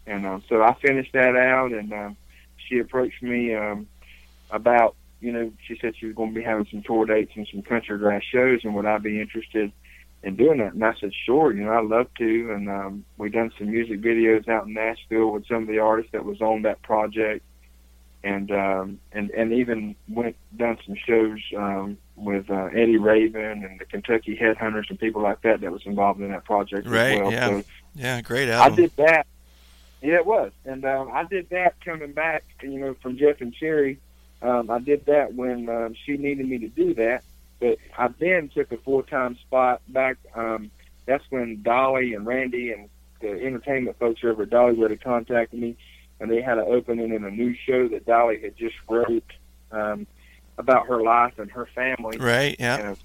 and 0.06 0.26
um, 0.26 0.42
so 0.48 0.62
I 0.62 0.74
finished 0.74 1.12
that 1.12 1.36
out, 1.36 1.72
and 1.72 1.92
um, 1.92 2.16
she 2.68 2.78
approached 2.78 3.22
me 3.22 3.54
um, 3.54 3.86
about 4.50 4.94
you 5.20 5.32
know 5.32 5.52
she 5.66 5.78
said 5.80 5.94
she 5.98 6.06
was 6.06 6.14
going 6.14 6.32
to 6.34 6.38
be 6.38 6.44
having 6.44 6.66
some 6.70 6.82
tour 6.82 7.06
dates 7.06 7.32
and 7.34 7.46
some 7.50 7.62
Country 7.62 7.98
Grass 7.98 8.22
shows, 8.22 8.60
and 8.64 8.74
would 8.74 8.86
I 8.86 8.98
be 8.98 9.20
interested 9.20 9.72
in 10.22 10.36
doing 10.36 10.58
that? 10.58 10.72
And 10.74 10.84
I 10.84 10.94
said, 11.00 11.12
sure, 11.26 11.52
you 11.52 11.64
know, 11.64 11.72
I'd 11.72 11.84
love 11.84 12.06
to. 12.18 12.52
And 12.52 12.70
um, 12.70 13.04
we 13.18 13.28
done 13.28 13.52
some 13.58 13.70
music 13.70 14.00
videos 14.00 14.48
out 14.48 14.66
in 14.66 14.72
Nashville 14.72 15.30
with 15.30 15.46
some 15.46 15.62
of 15.62 15.68
the 15.68 15.78
artists 15.80 16.12
that 16.12 16.24
was 16.24 16.40
on 16.40 16.62
that 16.62 16.80
project, 16.82 17.44
and 18.22 18.50
um, 18.50 19.00
and 19.12 19.30
and 19.30 19.52
even 19.52 19.94
went 20.08 20.36
done 20.56 20.78
some 20.86 20.96
shows 21.06 21.38
um, 21.56 21.98
with 22.16 22.48
uh, 22.50 22.70
Eddie 22.72 22.96
Raven 22.96 23.64
and 23.64 23.78
the 23.78 23.84
Kentucky 23.84 24.38
Headhunters 24.40 24.88
and 24.88 24.98
people 24.98 25.20
like 25.22 25.42
that 25.42 25.60
that 25.60 25.72
was 25.72 25.82
involved 25.84 26.20
in 26.20 26.30
that 26.30 26.44
project 26.44 26.86
Right, 26.86 27.12
as 27.12 27.20
well. 27.20 27.32
yeah. 27.32 27.48
So 27.48 27.64
Yeah. 27.94 28.20
Great 28.22 28.48
album. 28.48 28.72
I 28.72 28.76
did 28.76 28.92
that. 28.96 29.26
Yeah, 30.04 30.16
it 30.16 30.26
was, 30.26 30.52
and 30.66 30.84
um, 30.84 31.10
I 31.10 31.24
did 31.24 31.48
that 31.48 31.80
coming 31.82 32.12
back, 32.12 32.44
you 32.62 32.78
know, 32.78 32.94
from 33.00 33.16
Jeff 33.16 33.40
and 33.40 33.54
Sheri. 33.54 33.96
Um, 34.42 34.70
I 34.70 34.78
did 34.78 35.06
that 35.06 35.32
when 35.34 35.70
um, 35.70 35.94
she 36.04 36.18
needed 36.18 36.46
me 36.46 36.58
to 36.58 36.68
do 36.68 36.92
that, 36.94 37.24
but 37.58 37.78
I 37.96 38.08
then 38.18 38.50
took 38.50 38.70
a 38.70 38.76
full 38.76 39.02
time 39.02 39.36
spot 39.36 39.80
back. 39.88 40.18
Um, 40.34 40.70
that's 41.06 41.24
when 41.30 41.62
Dolly 41.62 42.12
and 42.12 42.26
Randy 42.26 42.72
and 42.72 42.90
the 43.20 43.30
entertainment 43.30 43.98
folks 43.98 44.22
over 44.22 44.42
at 44.42 44.50
Dollywood 44.50 44.90
had 44.90 45.02
contacted 45.02 45.58
me, 45.58 45.74
and 46.20 46.30
they 46.30 46.42
had 46.42 46.58
an 46.58 46.66
opening 46.68 47.14
in 47.14 47.24
a 47.24 47.30
new 47.30 47.54
show 47.54 47.88
that 47.88 48.04
Dolly 48.04 48.40
had 48.42 48.56
just 48.58 48.76
wrote 48.90 49.24
um, 49.72 50.06
about 50.58 50.86
her 50.86 51.02
life 51.02 51.38
and 51.38 51.50
her 51.50 51.66
family. 51.74 52.18
Right. 52.18 52.56
Yeah. 52.58 52.76
And, 52.90 52.98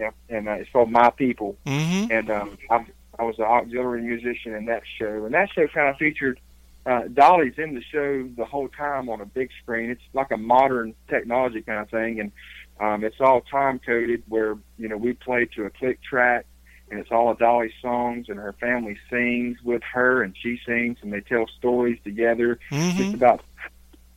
uh, 0.00 0.10
and 0.30 0.48
uh, 0.48 0.52
it's 0.52 0.70
called 0.70 0.90
My 0.90 1.10
People 1.10 1.56
Mm-hmm. 1.66 2.10
and 2.10 2.30
um, 2.30 2.58
I, 2.70 2.86
I 3.18 3.24
was 3.24 3.38
an 3.38 3.44
auxiliary 3.44 4.02
musician 4.02 4.54
in 4.54 4.66
that 4.66 4.82
show. 4.98 5.24
And 5.24 5.34
that 5.34 5.50
show 5.54 5.66
kind 5.68 5.88
of 5.88 5.96
featured 5.96 6.40
uh, 6.86 7.02
Dolly's 7.12 7.54
in 7.58 7.74
the 7.74 7.82
show 7.82 8.28
the 8.36 8.44
whole 8.44 8.68
time 8.68 9.08
on 9.08 9.20
a 9.20 9.26
big 9.26 9.50
screen. 9.62 9.90
It's 9.90 10.02
like 10.14 10.30
a 10.30 10.36
modern 10.36 10.94
technology 11.08 11.62
kind 11.62 11.80
of 11.80 11.90
thing, 11.90 12.18
and 12.20 12.32
um, 12.80 13.04
it's 13.04 13.20
all 13.20 13.40
time 13.42 13.78
coded. 13.78 14.22
Where 14.28 14.56
you 14.78 14.88
know 14.88 14.96
we 14.96 15.12
play 15.12 15.44
to 15.54 15.64
a 15.66 15.70
click 15.70 16.02
track, 16.02 16.44
and 16.90 16.98
it's 16.98 17.10
all 17.12 17.30
of 17.30 17.38
Dolly's 17.38 17.72
songs, 17.80 18.26
and 18.28 18.38
her 18.38 18.54
family 18.54 18.98
sings 19.08 19.58
with 19.62 19.82
her, 19.92 20.22
and 20.22 20.34
she 20.42 20.58
sings, 20.66 20.98
and 21.02 21.12
they 21.12 21.20
tell 21.20 21.46
stories 21.58 21.98
together 22.02 22.58
just 22.96 23.14
Mm-hmm. 23.14 23.14
about 23.14 23.44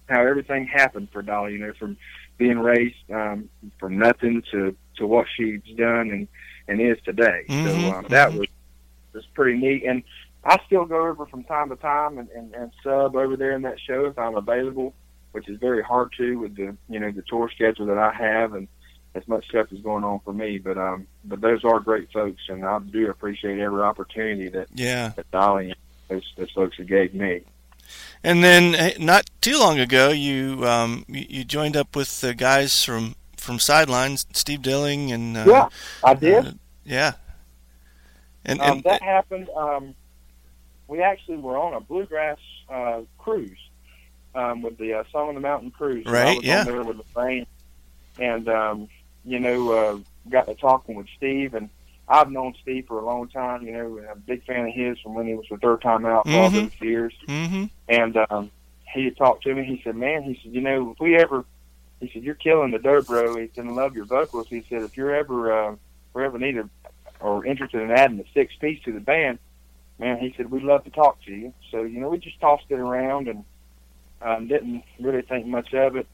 how 0.09 0.25
everything 0.25 0.65
happened 0.65 1.09
for 1.11 1.21
Dolly. 1.21 1.53
You 1.53 1.59
know, 1.59 1.73
from 1.77 1.97
being 2.37 2.59
raised 2.59 2.95
um, 3.13 3.49
from 3.79 3.97
nothing 3.99 4.41
to 4.51 4.75
to 4.97 5.05
what 5.05 5.27
she's 5.37 5.61
done 5.77 6.09
and 6.09 6.27
and 6.67 6.81
is 6.81 6.97
today. 7.05 7.45
Mhm, 7.47 7.63
So 7.63 7.91
um, 7.91 8.05
that 8.09 8.33
mhm. 8.33 8.39
was 8.39 8.47
was 9.15 9.25
pretty 9.33 9.57
neat. 9.57 9.83
And 9.83 10.03
I 10.43 10.59
still 10.67 10.85
go 10.85 11.07
over 11.07 11.25
from 11.25 11.43
time 11.45 11.69
to 11.69 11.75
time 11.77 12.19
and, 12.19 12.29
and, 12.29 12.53
and 12.53 12.71
sub 12.83 13.15
over 13.15 13.35
there 13.35 13.53
in 13.53 13.63
that 13.63 13.79
show 13.79 14.05
if 14.05 14.19
I'm 14.19 14.35
available, 14.35 14.93
which 15.31 15.49
is 15.49 15.59
very 15.59 15.81
hard 15.83 16.13
to 16.17 16.35
with 16.39 16.55
the 16.55 16.75
you 16.89 16.99
know 16.99 17.11
the 17.11 17.23
tour 17.23 17.49
schedule 17.53 17.87
that 17.87 17.97
I 17.97 18.13
have 18.13 18.53
and 18.53 18.67
as 19.15 19.25
much 19.29 19.47
stuff 19.47 19.71
is 19.71 19.79
going 19.79 20.03
on 20.03 20.19
for 20.25 20.33
me. 20.33 20.57
But 20.59 20.77
um, 20.77 21.07
but 21.23 21.41
those 21.41 21.63
are 21.63 21.79
great 21.79 22.11
folks, 22.11 22.41
and 22.49 22.63
I 22.65 22.79
do 22.79 23.09
appreciate 23.09 23.59
every 23.59 23.81
opportunity 23.81 24.49
that 24.49 24.67
Yeah. 24.73 25.13
that 25.15 25.31
Dolly 25.31 25.67
and 25.71 25.75
those, 26.09 26.33
those 26.37 26.51
folks 26.51 26.77
have 26.77 26.87
gave 26.87 27.13
me. 27.13 27.41
And 28.23 28.43
then 28.43 28.75
eh, 28.75 28.93
not 28.99 29.29
too 29.41 29.57
long 29.59 29.79
ago, 29.79 30.09
you 30.09 30.65
um, 30.67 31.05
you, 31.07 31.25
you 31.29 31.43
joined 31.43 31.77
up 31.77 31.95
with 31.95 32.21
the 32.21 32.33
guys 32.33 32.83
from 32.83 33.15
from 33.37 33.59
Sidelines, 33.59 34.25
Steve 34.33 34.61
Dilling 34.61 35.11
and 35.11 35.37
uh, 35.37 35.45
yeah, 35.47 35.69
I 36.03 36.13
did. 36.15 36.45
uh, 36.47 36.51
yeah. 36.83 37.13
And, 38.45 38.61
Um, 38.61 38.71
and 38.71 38.83
that 38.83 39.01
happened. 39.01 39.49
Um, 39.55 39.95
we 40.87 41.01
actually 41.01 41.37
were 41.37 41.57
on 41.57 41.73
a 41.73 41.79
bluegrass 41.79 42.37
uh, 42.69 43.01
cruise 43.17 43.57
um, 44.35 44.61
with 44.61 44.77
the 44.77 44.93
uh, 44.93 45.03
Song 45.11 45.29
of 45.29 45.35
the 45.35 45.41
Mountain 45.41 45.71
cruise. 45.71 46.05
And 46.05 46.15
I 46.15 46.35
was 46.35 46.43
yeah. 46.43 46.59
on 46.59 46.65
there 46.65 46.83
with 46.83 47.01
Lorraine, 47.15 47.47
and 48.19 48.47
um, 48.47 48.87
you 49.23 49.39
know, 49.39 49.71
uh, 49.71 49.97
got 50.29 50.47
to 50.47 50.55
talking 50.55 50.95
with 50.95 51.07
Steve, 51.17 51.53
and 51.53 51.69
I've 52.07 52.31
known 52.31 52.53
Steve 52.61 52.85
for 52.87 52.99
a 52.99 53.05
long 53.05 53.27
time. 53.29 53.65
You 53.65 53.73
know, 53.73 53.97
and 53.97 54.07
I'm 54.07 54.17
a 54.17 54.21
big 54.21 54.45
fan 54.45 54.67
of 54.67 54.73
his 54.73 54.99
from 54.99 55.15
when 55.15 55.27
he 55.27 55.33
was 55.33 55.49
with 55.49 55.61
Third 55.61 55.81
Time 55.81 56.05
Out 56.05 56.27
for 56.27 56.37
all 56.37 56.49
those 56.49 56.71
years. 56.81 57.13
mm-hmm. 57.27 57.65
And 57.89 58.17
um, 58.29 58.51
he 58.93 59.05
had 59.05 59.17
talked 59.17 59.43
to 59.43 59.55
me. 59.55 59.63
He 59.63 59.81
said, 59.83 59.95
"Man," 59.95 60.23
he 60.23 60.39
said, 60.43 60.53
"You 60.53 60.61
know, 60.61 60.91
if 60.91 60.99
we 60.99 61.15
ever," 61.15 61.45
he 61.99 62.09
said, 62.13 62.23
"You're 62.23 62.35
killing 62.35 62.71
the 62.71 62.79
dobro." 62.79 63.41
He 63.41 63.49
said, 63.55 63.65
"I 63.65 63.71
love 63.71 63.95
your 63.95 64.05
vocals." 64.05 64.47
He 64.49 64.63
said, 64.69 64.83
"If 64.83 64.97
you're 64.97 65.15
ever, 65.15 65.51
uh, 65.51 65.71
if 65.73 65.79
we 66.13 66.23
ever 66.23 66.37
need 66.37 66.57
a, 66.57 66.69
or 67.19 67.45
interested 67.45 67.81
in 67.81 67.91
adding 67.91 68.19
a 68.19 68.25
six 68.33 68.53
piece 68.59 68.81
to 68.83 68.91
the 68.91 68.99
band, 68.99 69.39
man," 69.99 70.19
he 70.19 70.33
said, 70.35 70.51
"We'd 70.51 70.63
love 70.63 70.83
to 70.83 70.89
talk 70.89 71.21
to 71.23 71.31
you." 71.31 71.53
So 71.71 71.83
you 71.83 71.99
know, 71.99 72.09
we 72.09 72.17
just 72.17 72.39
tossed 72.39 72.65
it 72.69 72.79
around 72.79 73.27
and 73.27 73.43
um, 74.21 74.47
didn't 74.47 74.83
really 74.99 75.21
think 75.21 75.45
much 75.45 75.73
of 75.73 75.95
it. 75.95 76.07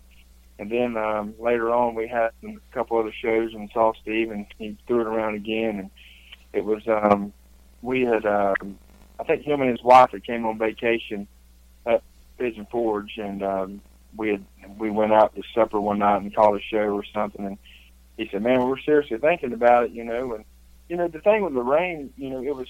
And 0.60 0.70
then 0.70 0.96
um, 0.96 1.34
later 1.40 1.74
on, 1.74 1.96
we 1.96 2.08
had 2.08 2.32
a 2.44 2.56
couple 2.72 3.00
other 3.00 3.14
shows 3.20 3.54
and 3.54 3.70
saw 3.74 3.94
Steve, 4.02 4.30
and 4.32 4.46
he 4.60 4.78
threw 4.86 5.02
it 5.02 5.08
around 5.08 5.36
again, 5.36 5.80
and 5.80 5.90
it 6.54 6.64
was 6.64 6.84
um, 6.88 7.34
we 7.82 8.02
had. 8.02 8.26
Um, 8.26 8.78
I 9.20 9.24
think 9.24 9.44
him 9.44 9.62
and 9.62 9.70
his 9.70 9.84
wife 9.84 10.12
had 10.12 10.26
came 10.26 10.46
on 10.46 10.58
vacation 10.58 11.28
up 11.86 12.04
Pigeon 12.38 12.68
Forge, 12.72 13.18
and 13.18 13.44
um, 13.44 13.82
we 14.16 14.30
had 14.30 14.46
we 14.78 14.90
went 14.90 15.14
out 15.14 15.36
to 15.36 15.44
supper 15.54 15.80
one 15.80 16.00
night 16.00 16.22
and 16.22 16.36
caught 16.36 16.56
a 16.56 16.62
show 16.62 16.96
or 16.96 17.04
something, 17.14 17.46
and 17.46 17.58
he 18.18 18.28
said, 18.32 18.44
"Man, 18.44 18.68
we're 18.68 18.80
seriously 18.80 19.18
thinking 19.18 19.54
about 19.54 19.86
it," 19.86 19.92
you 19.92 20.04
know. 20.04 20.34
And 20.34 20.46
you 20.92 20.98
know, 20.98 21.08
the 21.08 21.22
thing 21.22 21.42
with 21.42 21.54
Lorraine, 21.54 22.12
you 22.18 22.30
know, 22.30 22.44
it 22.44 22.54
was 22.54 22.68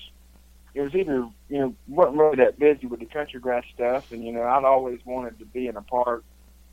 it 0.75 0.81
was 0.81 0.93
either 0.93 1.27
you 1.49 1.57
know 1.57 1.75
wasn't 1.87 2.17
really 2.17 2.35
that 2.35 2.59
busy 2.59 2.85
with 2.85 2.99
the 2.99 3.07
country 3.07 3.39
grass 3.39 3.63
stuff, 3.73 4.11
and 4.11 4.23
you 4.23 4.31
know, 4.31 4.43
I'd 4.43 4.63
always 4.63 4.99
wanted 5.05 5.39
to 5.39 5.45
be 5.45 5.65
in 5.65 5.75
a 5.75 5.81
part 5.81 6.23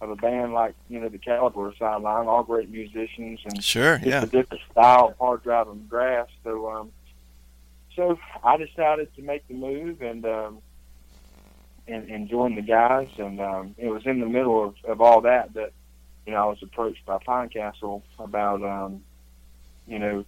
of 0.03 0.11
a 0.11 0.17
band 0.17 0.53
like 0.53 0.75
you 0.91 1.01
know 1.01 1.09
the 1.09 1.17
Caliber 1.17 1.73
Sideline, 1.79 2.27
all 2.27 2.43
great 2.43 2.69
musicians 2.69 3.41
and 3.47 3.65
sure, 3.65 3.99
yeah, 4.03 4.25
a 4.25 4.27
different 4.27 4.63
style 4.71 5.09
of 5.09 5.17
hard 5.17 5.43
driving 5.43 5.87
grass. 5.89 6.29
So, 6.45 6.71
um, 6.71 6.93
so 7.97 8.19
I 8.45 8.59
decided 8.59 9.09
to 9.17 9.23
make 9.23 9.49
the 9.49 9.55
move 9.55 10.03
and 10.03 10.27
um, 10.27 10.59
and, 11.87 12.11
and 12.11 12.29
join 12.29 12.57
the 12.57 12.61
guys, 12.61 13.09
and 13.17 13.41
um, 13.41 13.75
it 13.79 13.89
was 13.89 14.05
in 14.05 14.21
the 14.21 14.29
middle 14.29 14.63
of, 14.63 14.75
of 14.85 15.01
all 15.01 15.23
that 15.23 15.55
that 15.55 15.73
you 16.27 16.35
know 16.35 16.43
I 16.43 16.45
was 16.45 16.63
approached 16.63 17.07
by 17.07 17.17
Pinecastle 17.27 18.03
about 18.19 18.63
um, 18.63 19.03
you 19.87 19.99
know 19.99 20.27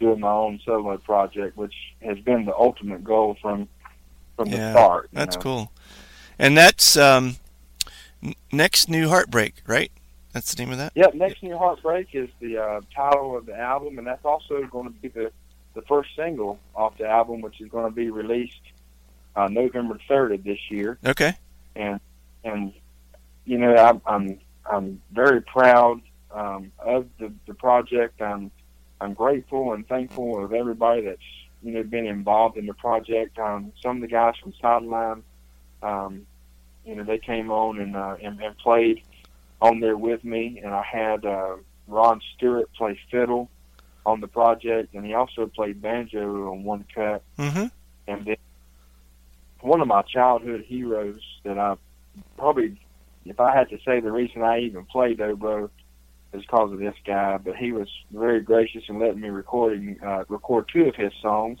doing 0.00 0.20
my 0.20 0.30
own 0.30 0.60
solo 0.64 0.96
project, 0.98 1.56
which 1.56 1.74
has 2.02 2.18
been 2.20 2.44
the 2.44 2.54
ultimate 2.54 3.04
goal 3.04 3.36
from 3.40 3.68
from 4.36 4.48
yeah, 4.48 4.56
the 4.56 4.72
start. 4.72 5.08
That's 5.12 5.36
know. 5.36 5.42
cool, 5.42 5.72
and 6.38 6.56
that's 6.56 6.96
um, 6.96 7.36
next 8.52 8.88
new 8.88 9.08
heartbreak, 9.08 9.62
right? 9.66 9.90
That's 10.32 10.54
the 10.54 10.62
name 10.62 10.72
of 10.72 10.78
that. 10.78 10.92
Yep, 10.94 11.14
Next 11.14 11.42
New 11.42 11.56
Heartbreak 11.56 12.08
is 12.12 12.28
the 12.38 12.58
uh, 12.58 12.80
title 12.94 13.36
of 13.36 13.46
the 13.46 13.56
album, 13.58 13.98
and 13.98 14.06
that's 14.06 14.24
also 14.24 14.62
going 14.70 14.84
to 14.86 14.90
be 15.00 15.08
the, 15.08 15.32
the 15.74 15.82
first 15.82 16.10
single 16.14 16.58
off 16.74 16.96
the 16.98 17.08
album, 17.08 17.40
which 17.40 17.60
is 17.60 17.68
going 17.70 17.86
to 17.86 17.94
be 17.94 18.10
released 18.10 18.60
uh, 19.36 19.48
November 19.48 19.98
3rd 20.08 20.34
of 20.34 20.44
this 20.44 20.58
year. 20.70 20.98
Okay. 21.04 21.34
And 21.74 21.98
and 22.44 22.72
you 23.46 23.58
know, 23.58 23.74
I'm 23.74 24.02
I'm, 24.06 24.38
I'm 24.70 25.02
very 25.12 25.40
proud 25.40 26.02
um, 26.30 26.72
of 26.78 27.06
the, 27.18 27.32
the 27.46 27.54
project. 27.54 28.20
I'm 28.20 28.50
I'm 29.00 29.14
grateful 29.14 29.72
and 29.72 29.86
thankful 29.86 30.44
of 30.44 30.52
everybody 30.52 31.02
that's 31.02 31.20
you 31.62 31.72
know 31.72 31.82
been 31.82 32.06
involved 32.06 32.56
in 32.56 32.66
the 32.66 32.74
project. 32.74 33.38
Um, 33.38 33.72
some 33.82 33.96
of 33.96 34.02
the 34.02 34.08
guys 34.08 34.34
from 34.42 34.52
Sideline, 34.60 35.22
um, 35.82 36.26
you 36.84 36.94
know, 36.94 37.04
they 37.04 37.18
came 37.18 37.50
on 37.50 37.78
and, 37.78 37.96
uh, 37.96 38.16
and 38.22 38.40
and 38.40 38.56
played 38.58 39.02
on 39.60 39.80
there 39.80 39.96
with 39.96 40.24
me, 40.24 40.60
and 40.64 40.72
I 40.72 40.82
had 40.82 41.24
uh, 41.24 41.56
Ron 41.86 42.20
Stewart 42.34 42.72
play 42.74 42.98
fiddle 43.10 43.50
on 44.06 44.20
the 44.20 44.28
project, 44.28 44.94
and 44.94 45.04
he 45.04 45.14
also 45.14 45.46
played 45.46 45.82
banjo 45.82 46.50
on 46.50 46.64
one 46.64 46.84
cut. 46.94 47.22
Mm-hmm. 47.38 47.66
And 48.06 48.24
then 48.24 48.36
one 49.60 49.80
of 49.80 49.88
my 49.88 50.02
childhood 50.02 50.64
heroes 50.66 51.20
that 51.44 51.58
I 51.58 51.76
probably, 52.36 52.80
if 53.24 53.38
I 53.40 53.54
had 53.54 53.68
to 53.70 53.78
say 53.84 54.00
the 54.00 54.12
reason 54.12 54.42
I 54.42 54.60
even 54.60 54.84
played 54.84 55.18
Dobro 55.18 55.70
is 56.32 56.42
because 56.42 56.72
of 56.72 56.78
this 56.78 56.94
guy, 57.06 57.38
but 57.38 57.56
he 57.56 57.72
was 57.72 57.88
very 58.12 58.40
gracious 58.40 58.84
and 58.88 58.98
letting 58.98 59.20
me 59.20 59.28
recording 59.28 59.98
uh, 60.04 60.24
record 60.28 60.68
two 60.72 60.84
of 60.84 60.94
his 60.94 61.12
songs, 61.22 61.58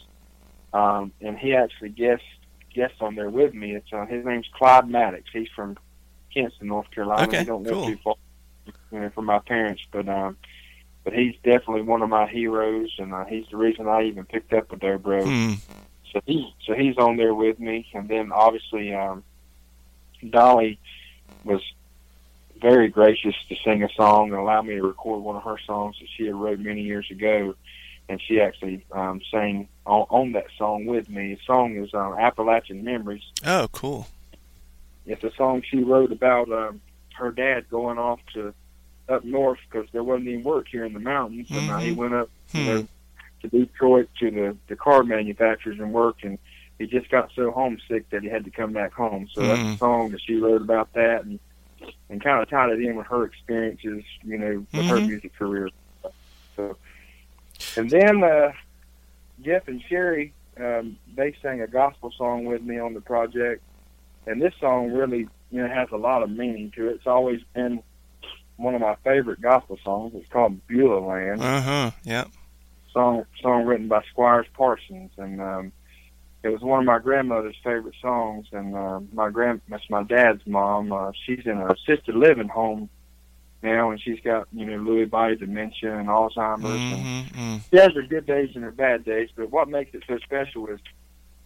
um, 0.72 1.12
and 1.20 1.38
he 1.38 1.54
actually 1.54 1.88
guest 1.88 2.22
guest 2.74 2.94
on 3.00 3.14
there 3.14 3.30
with 3.30 3.54
me. 3.54 3.74
It's 3.74 3.92
uh, 3.92 4.06
his 4.06 4.24
name's 4.24 4.48
Clyde 4.54 4.88
Mattocks. 4.88 5.30
He's 5.32 5.48
from 5.54 5.78
Kinston, 6.32 6.68
North 6.68 6.90
Carolina. 6.90 7.22
Okay, 7.22 7.38
he 7.40 7.44
don't 7.44 7.62
live 7.62 7.72
cool. 7.72 7.86
too 7.86 7.98
far 8.04 8.14
you 8.92 9.00
know, 9.00 9.10
from 9.10 9.26
my 9.26 9.38
parents, 9.38 9.82
but 9.90 10.08
um, 10.08 10.36
but 11.04 11.12
he's 11.12 11.34
definitely 11.36 11.82
one 11.82 12.02
of 12.02 12.08
my 12.08 12.26
heroes, 12.26 12.94
and 12.98 13.12
uh, 13.12 13.24
he's 13.24 13.46
the 13.50 13.56
reason 13.56 13.88
I 13.88 14.04
even 14.04 14.24
picked 14.24 14.52
up 14.52 14.72
a 14.72 14.76
dobro. 14.76 15.24
Hmm. 15.24 15.54
So 16.12 16.20
he 16.26 16.54
so 16.66 16.74
he's 16.74 16.96
on 16.96 17.16
there 17.16 17.34
with 17.34 17.58
me, 17.58 17.86
and 17.94 18.08
then 18.08 18.32
obviously 18.32 18.94
um, 18.94 19.22
Dolly 20.28 20.78
was 21.44 21.62
very 22.60 22.88
gracious 22.88 23.34
to 23.48 23.56
sing 23.64 23.82
a 23.82 23.88
song 23.94 24.30
and 24.30 24.38
allow 24.40 24.62
me 24.62 24.74
to 24.74 24.82
record 24.82 25.22
one 25.22 25.36
of 25.36 25.42
her 25.42 25.58
songs 25.66 25.96
that 26.00 26.08
she 26.16 26.26
had 26.26 26.34
wrote 26.34 26.58
many 26.58 26.82
years 26.82 27.06
ago, 27.10 27.54
and 28.08 28.20
she 28.26 28.40
actually 28.40 28.84
um, 28.92 29.20
sang 29.30 29.68
on, 29.86 30.06
on 30.10 30.32
that 30.32 30.46
song 30.56 30.86
with 30.86 31.08
me. 31.08 31.34
The 31.34 31.40
song 31.46 31.76
is 31.76 31.92
um, 31.94 32.14
Appalachian 32.18 32.84
Memories. 32.84 33.22
Oh, 33.46 33.68
cool. 33.72 34.06
It's 35.06 35.24
a 35.24 35.32
song 35.36 35.62
she 35.68 35.78
wrote 35.82 36.12
about 36.12 36.50
um, 36.52 36.80
her 37.16 37.30
dad 37.30 37.68
going 37.70 37.98
off 37.98 38.20
to 38.34 38.52
up 39.08 39.24
north 39.24 39.58
because 39.70 39.88
there 39.92 40.04
wasn't 40.04 40.28
any 40.28 40.36
work 40.42 40.66
here 40.70 40.84
in 40.84 40.92
the 40.92 41.00
mountains, 41.00 41.48
and 41.50 41.70
uh, 41.70 41.78
he 41.80 41.92
Mhm. 41.92 41.96
went 41.96 42.14
up, 42.14 42.28
you 42.52 42.60
Hmm. 42.62 42.66
know, 42.68 42.88
to 43.40 43.48
Detroit 43.48 44.08
to 44.20 44.30
the 44.30 44.56
the 44.68 44.76
car 44.76 45.02
manufacturers 45.02 45.78
and 45.78 45.92
work, 45.92 46.16
and 46.22 46.38
he 46.78 46.86
just 46.86 47.08
got 47.10 47.30
so 47.34 47.50
homesick 47.50 48.08
that 48.10 48.22
he 48.22 48.28
had 48.28 48.44
to 48.44 48.50
come 48.50 48.72
back 48.72 48.92
home. 48.92 49.26
So 49.34 49.42
that's 49.46 49.62
Mm. 49.62 49.74
a 49.74 49.78
song 49.78 50.10
that 50.10 50.20
she 50.20 50.34
wrote 50.36 50.60
about 50.60 50.92
that, 50.92 51.24
and 51.24 51.40
and 52.10 52.22
kind 52.22 52.42
of 52.42 52.48
tied 52.48 52.70
it 52.70 52.80
in 52.80 52.96
with 52.96 53.06
her 53.06 53.24
experiences, 53.24 54.02
you 54.22 54.38
know, 54.38 54.66
with 54.72 54.86
her 54.86 55.00
Mhm. 55.00 55.06
music 55.08 55.34
career. 55.36 55.68
So, 56.56 56.76
and 57.76 57.90
then 57.90 58.22
uh, 58.24 58.52
Jeff 59.42 59.68
and 59.68 59.82
Sheri, 59.90 60.32
um, 60.58 60.96
they 61.14 61.34
sang 61.42 61.60
a 61.60 61.66
gospel 61.66 62.10
song 62.16 62.44
with 62.44 62.62
me 62.62 62.78
on 62.78 62.94
the 62.94 63.00
project, 63.00 63.62
and 64.26 64.40
this 64.42 64.54
song 64.60 64.90
really, 64.92 65.28
you 65.50 65.62
know, 65.62 65.68
has 65.68 65.88
a 65.92 65.96
lot 65.96 66.22
of 66.22 66.30
meaning 66.30 66.70
to 66.76 66.88
it. 66.88 66.96
It's 66.96 67.06
always 67.06 67.40
been 67.54 67.82
one 68.56 68.74
of 68.74 68.80
my 68.80 68.96
favorite 69.04 69.40
gospel 69.40 69.78
songs. 69.84 70.12
It's 70.16 70.28
called 70.28 70.66
Beulah 70.66 70.98
Land 71.06 71.40
Uh 71.42 71.60
huh. 71.60 71.90
Yeah. 72.02 72.24
song 72.92 73.24
song 73.40 73.64
written 73.66 73.86
by 73.86 74.02
Squires 74.10 74.46
Parsons, 74.54 75.12
and 75.16 75.40
um, 75.40 75.72
it 76.42 76.48
was 76.48 76.60
one 76.60 76.80
of 76.80 76.86
my 76.86 76.98
grandmother's 76.98 77.56
favorite 77.64 77.96
songs. 78.00 78.46
And 78.52 78.74
uh, 78.74 79.00
my 79.12 79.30
grand, 79.30 79.60
that's 79.68 79.88
my 79.90 80.02
dad's 80.04 80.46
mom. 80.46 80.92
Uh, 80.92 81.12
she's 81.26 81.44
in 81.46 81.58
a 81.58 81.72
assisted 81.72 82.14
living 82.14 82.48
home 82.48 82.88
now, 83.62 83.90
and 83.90 84.00
she's 84.00 84.20
got 84.20 84.46
you 84.52 84.64
know 84.64 84.78
Lewy 84.78 85.08
body 85.08 85.36
dementia 85.36 85.96
and 85.98 86.08
Alzheimer's. 86.08 86.92
And 86.92 87.04
Mm-hmm. 87.34 87.56
she 87.70 87.80
has 87.80 87.92
her 87.94 88.02
good 88.02 88.26
days 88.26 88.50
and 88.54 88.64
her 88.64 88.70
bad 88.70 89.04
days. 89.04 89.30
But 89.36 89.50
what 89.50 89.68
makes 89.68 89.94
it 89.94 90.04
so 90.06 90.18
special 90.18 90.68
is 90.68 90.80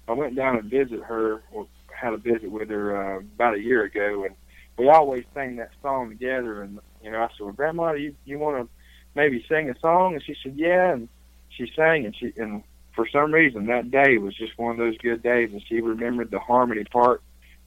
I 0.09 0.13
went 0.13 0.37
down 0.37 0.57
and 0.59 0.71
visit 0.71 1.01
her, 1.03 1.43
or 1.53 1.67
had 1.93 2.13
a 2.13 2.19
visit 2.19 2.51
with 2.51 2.69
her 2.71 3.17
uh, 3.17 3.19
about 3.21 3.55
a 3.55 3.61
year 3.61 3.83
ago, 3.85 4.25
and 4.25 4.35
we 4.79 4.89
always 4.89 5.25
sang 5.35 5.57
that 5.57 5.71
song 5.81 6.11
together. 6.11 6.63
And 6.63 6.81
you 7.03 7.11
know, 7.11 7.19
I 7.23 7.29
said, 7.29 7.45
well, 7.45 7.53
"Grandma, 7.53 7.93
you 7.93 8.15
you 8.25 8.39
want 8.39 8.63
to 8.65 8.69
maybe 9.15 9.45
sing 9.49 9.71
a 9.71 9.79
song?" 9.81 10.15
And 10.15 10.23
she 10.23 10.37
said, 10.43 10.55
"Yeah." 10.57 10.93
And 10.93 11.09
she 11.51 11.71
sang, 11.77 12.05
and 12.05 12.17
she 12.17 12.33
and 12.37 12.63
for 12.95 13.07
some 13.09 13.33
reason 13.33 13.67
that 13.67 13.91
day 13.91 14.19
was 14.19 14.35
just 14.35 14.57
one 14.59 14.73
of 14.73 14.77
those 14.79 14.97
good 14.99 15.23
days, 15.23 15.51
and 15.53 15.63
she 15.67 15.81
remembered 15.81 16.31
the 16.31 16.39
harmony 16.39 16.85
part 16.85 17.23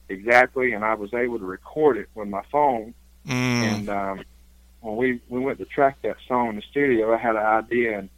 exactly, 0.08 0.72
and 0.72 0.84
I 0.84 0.94
was 0.94 1.12
able 1.14 1.38
to 1.38 1.44
record 1.44 1.96
it 1.96 2.08
with 2.14 2.28
my 2.28 2.42
phone. 2.50 2.94
Mm. 3.26 3.32
And 3.32 3.88
um, 3.88 4.24
when 4.80 4.96
we 4.96 5.20
we 5.28 5.40
went 5.40 5.58
to 5.58 5.64
track 5.64 5.98
that 6.02 6.16
song 6.28 6.50
in 6.50 6.56
the 6.56 6.62
studio, 6.62 7.12
I 7.12 7.16
had 7.18 7.36
an 7.36 7.44
idea, 7.44 7.98
and 7.98 8.08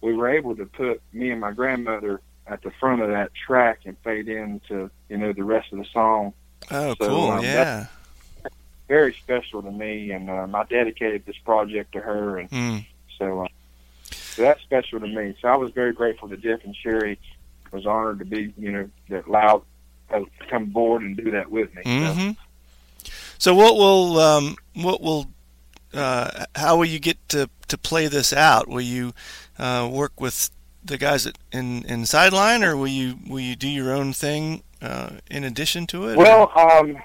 we 0.00 0.14
were 0.14 0.28
able 0.28 0.56
to 0.56 0.64
put 0.66 1.02
me 1.12 1.30
and 1.30 1.40
my 1.40 1.52
grandmother 1.52 2.20
at 2.46 2.62
the 2.62 2.70
front 2.78 3.00
of 3.02 3.08
that 3.08 3.32
track 3.34 3.80
and 3.84 3.96
fade 4.04 4.28
into 4.28 4.90
you 5.08 5.16
know 5.18 5.32
the 5.32 5.44
rest 5.44 5.72
of 5.72 5.78
the 5.78 5.86
song. 5.92 6.32
Oh, 6.70 6.94
so, 7.00 7.08
cool. 7.08 7.30
um, 7.30 7.44
yeah. 7.44 7.86
Very 8.88 9.14
special 9.14 9.62
to 9.62 9.70
me, 9.70 10.10
and 10.10 10.28
um, 10.28 10.54
I 10.54 10.64
dedicated 10.64 11.24
this 11.24 11.38
project 11.38 11.92
to 11.92 12.00
her, 12.00 12.38
and 12.38 12.50
Mm. 12.50 12.86
so, 13.18 13.44
uh, 13.44 13.48
so 14.34 14.42
that's 14.42 14.60
special 14.62 15.00
to 15.00 15.06
me. 15.06 15.36
So 15.40 15.48
I 15.48 15.56
was 15.56 15.70
very 15.72 15.92
grateful 15.92 16.28
to 16.28 16.36
Jeff 16.36 16.64
and 16.64 16.74
Sheri. 16.74 17.16
Was 17.72 17.86
honored 17.86 18.20
to 18.20 18.24
be 18.24 18.54
you 18.56 18.70
know 18.70 18.90
that 19.08 19.26
allowed 19.26 19.62
uh, 20.10 20.20
to 20.20 20.46
come 20.48 20.64
aboard 20.64 21.02
and 21.02 21.16
do 21.16 21.32
that 21.32 21.50
with 21.50 21.74
me. 21.74 21.82
So, 21.84 22.12
hmm 22.14 22.30
So 23.38 23.54
what 23.54 23.74
will 23.76 24.20
um, 24.20 24.56
what 24.74 25.00
will 25.00 25.26
uh, 25.92 26.46
how 26.54 26.76
will 26.76 26.84
you 26.84 26.98
get 26.98 27.28
to, 27.30 27.48
to 27.68 27.78
play 27.78 28.06
this 28.06 28.32
out? 28.32 28.68
Will 28.68 28.80
you 28.80 29.12
uh, 29.58 29.88
work 29.90 30.20
with 30.20 30.50
the 30.84 30.98
guys 30.98 31.26
at, 31.26 31.38
in 31.52 31.84
in 31.84 32.06
sideline, 32.06 32.62
or 32.62 32.76
will 32.76 32.88
you 32.88 33.18
will 33.28 33.40
you 33.40 33.56
do 33.56 33.68
your 33.68 33.92
own 33.92 34.12
thing 34.12 34.62
uh, 34.82 35.10
in 35.30 35.44
addition 35.44 35.86
to 35.88 36.08
it? 36.08 36.16
Well, 36.16 36.52
um, 36.56 36.98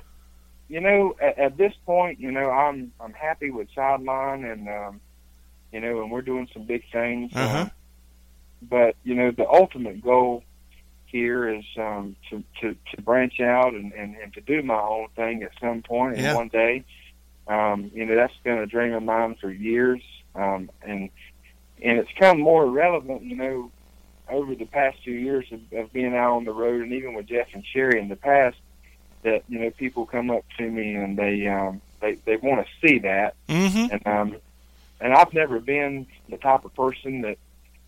you 0.67 0.81
know, 0.81 1.15
at, 1.21 1.37
at 1.39 1.57
this 1.57 1.73
point, 1.85 2.19
you 2.19 2.31
know, 2.31 2.49
I'm 2.49 2.91
I'm 2.99 3.13
happy 3.13 3.49
with 3.51 3.69
sideline, 3.73 4.43
and 4.43 4.67
um, 4.67 5.01
you 5.71 5.79
know, 5.79 6.01
and 6.01 6.11
we're 6.11 6.21
doing 6.21 6.47
some 6.53 6.63
big 6.63 6.83
things. 6.91 7.31
Uh-huh. 7.35 7.57
Uh, 7.57 7.69
but 8.61 8.95
you 9.03 9.15
know, 9.15 9.31
the 9.31 9.47
ultimate 9.47 10.01
goal 10.01 10.43
here 11.05 11.49
is 11.49 11.63
um, 11.77 12.15
to, 12.29 12.43
to 12.61 12.75
to 12.93 13.01
branch 13.01 13.39
out 13.39 13.73
and, 13.73 13.93
and 13.93 14.15
and 14.17 14.33
to 14.33 14.41
do 14.41 14.61
my 14.61 14.79
own 14.79 15.07
thing 15.15 15.43
at 15.43 15.51
some 15.59 15.81
point 15.81 16.15
and 16.15 16.23
Yeah. 16.23 16.35
one 16.35 16.49
day. 16.49 16.83
Um, 17.47 17.89
you 17.93 18.05
know, 18.05 18.15
that's 18.15 18.33
been 18.43 18.59
a 18.59 18.67
dream 18.67 18.93
of 18.93 19.01
mine 19.01 19.35
for 19.41 19.49
years, 19.49 20.01
um, 20.35 20.69
and 20.83 21.09
and 21.81 21.97
it's 21.97 22.11
come 22.19 22.39
more 22.39 22.65
relevant, 22.69 23.23
you 23.23 23.35
know, 23.35 23.71
over 24.29 24.53
the 24.53 24.65
past 24.65 24.97
few 25.03 25.15
years 25.15 25.45
of, 25.51 25.61
of 25.79 25.91
being 25.91 26.15
out 26.15 26.35
on 26.35 26.43
the 26.45 26.51
road, 26.53 26.83
and 26.83 26.93
even 26.93 27.15
with 27.15 27.25
Jeff 27.25 27.47
and 27.53 27.63
Sheri 27.73 27.99
in 27.99 28.07
the 28.09 28.15
past, 28.15 28.57
that 29.23 29.43
you 29.47 29.57
know 29.59 29.71
people 29.71 30.05
come 30.05 30.29
up 30.29 30.45
to 30.59 30.69
me 30.69 30.93
and 30.93 31.17
they 31.17 31.47
um, 31.47 31.81
they 32.01 32.15
they 32.25 32.35
want 32.35 32.65
to 32.67 32.87
see 32.87 32.99
that, 32.99 33.33
Mm-hmm. 33.47 33.93
and 33.93 34.07
um, 34.07 34.35
and 35.01 35.13
I've 35.13 35.33
never 35.33 35.59
been 35.59 36.07
the 36.29 36.37
type 36.37 36.65
of 36.65 36.73
person 36.75 37.21
that 37.21 37.37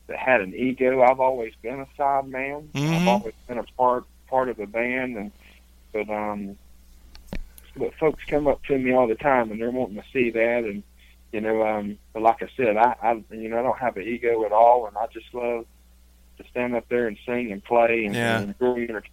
that 0.07 0.17
had 0.17 0.41
an 0.41 0.53
ego. 0.55 1.01
I've 1.01 1.19
always 1.19 1.53
been 1.61 1.79
a 1.79 1.87
side 1.95 2.27
man. 2.27 2.69
I've 2.75 2.83
Mhm. 3.03 3.07
always 3.07 3.33
been 3.47 3.57
a 3.59 3.63
part 3.77 4.05
part 4.27 4.49
of 4.49 4.57
the 4.57 4.65
band, 4.65 5.17
and 5.17 5.31
but 5.93 6.09
um, 6.09 6.57
but 7.75 7.93
folks 7.95 8.23
come 8.25 8.47
up 8.47 8.63
to 8.65 8.77
me 8.77 8.93
all 8.93 9.07
the 9.07 9.15
time 9.15 9.51
and 9.51 9.61
they're 9.61 9.71
wanting 9.71 9.95
to 9.95 10.03
see 10.11 10.29
that, 10.31 10.63
and 10.65 10.83
you 11.31 11.39
know, 11.39 11.65
um, 11.65 11.97
but 12.13 12.21
like 12.21 12.41
I 12.43 12.49
said, 12.57 12.75
I, 12.75 12.95
I, 13.01 13.23
you 13.33 13.47
know, 13.47 13.59
I 13.59 13.61
don't 13.61 13.77
have 13.77 13.95
an 13.95 14.03
ego 14.03 14.43
at 14.45 14.51
all, 14.51 14.85
and 14.87 14.97
I 14.97 15.07
just 15.13 15.33
love 15.33 15.65
to 16.37 16.43
stand 16.49 16.75
up 16.75 16.89
there 16.89 17.07
and 17.07 17.17
sing 17.25 17.51
and 17.53 17.63
play 17.63 18.05
and, 18.05 18.15
Yeah. 18.15 18.39
and 18.39 18.55
enjoy 18.59 18.81
enter- 18.81 19.03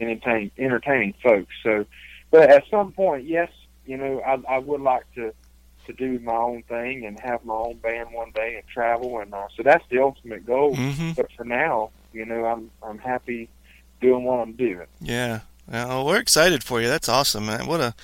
entertain, 0.00 0.50
entertaining 0.58 1.14
folks. 1.22 1.54
So, 1.62 1.86
but 2.32 2.50
at 2.50 2.64
some 2.70 2.90
point, 2.92 3.24
yes, 3.24 3.50
you 3.86 3.96
know, 3.96 4.20
I, 4.20 4.38
I 4.48 4.58
would 4.58 4.80
like 4.80 5.04
to 5.14 5.32
to 5.90 6.18
do 6.18 6.18
my 6.24 6.36
own 6.36 6.62
thing 6.62 7.04
and 7.06 7.18
have 7.20 7.44
my 7.44 7.54
own 7.54 7.76
band 7.78 8.12
one 8.12 8.30
day 8.32 8.56
and 8.56 8.66
travel, 8.66 9.18
and 9.20 9.32
uh, 9.34 9.48
so 9.56 9.62
that's 9.62 9.84
the 9.90 9.98
ultimate 9.98 10.46
goal. 10.46 10.74
hmm 10.76 11.12
But 11.16 11.30
for 11.36 11.44
now, 11.44 11.90
you 12.12 12.24
know, 12.24 12.44
I'm 12.44 12.70
I'm 12.82 12.98
happy 12.98 13.48
doing 14.00 14.24
what 14.24 14.40
I'm 14.40 14.52
doing. 14.52 14.86
Yeah. 15.00 15.40
Well, 15.70 16.04
we're 16.06 16.18
excited 16.18 16.64
for 16.64 16.80
you. 16.80 16.88
That's 16.88 17.08
awesome, 17.08 17.46
man. 17.46 17.66
What 17.66 17.80
a 17.80 17.94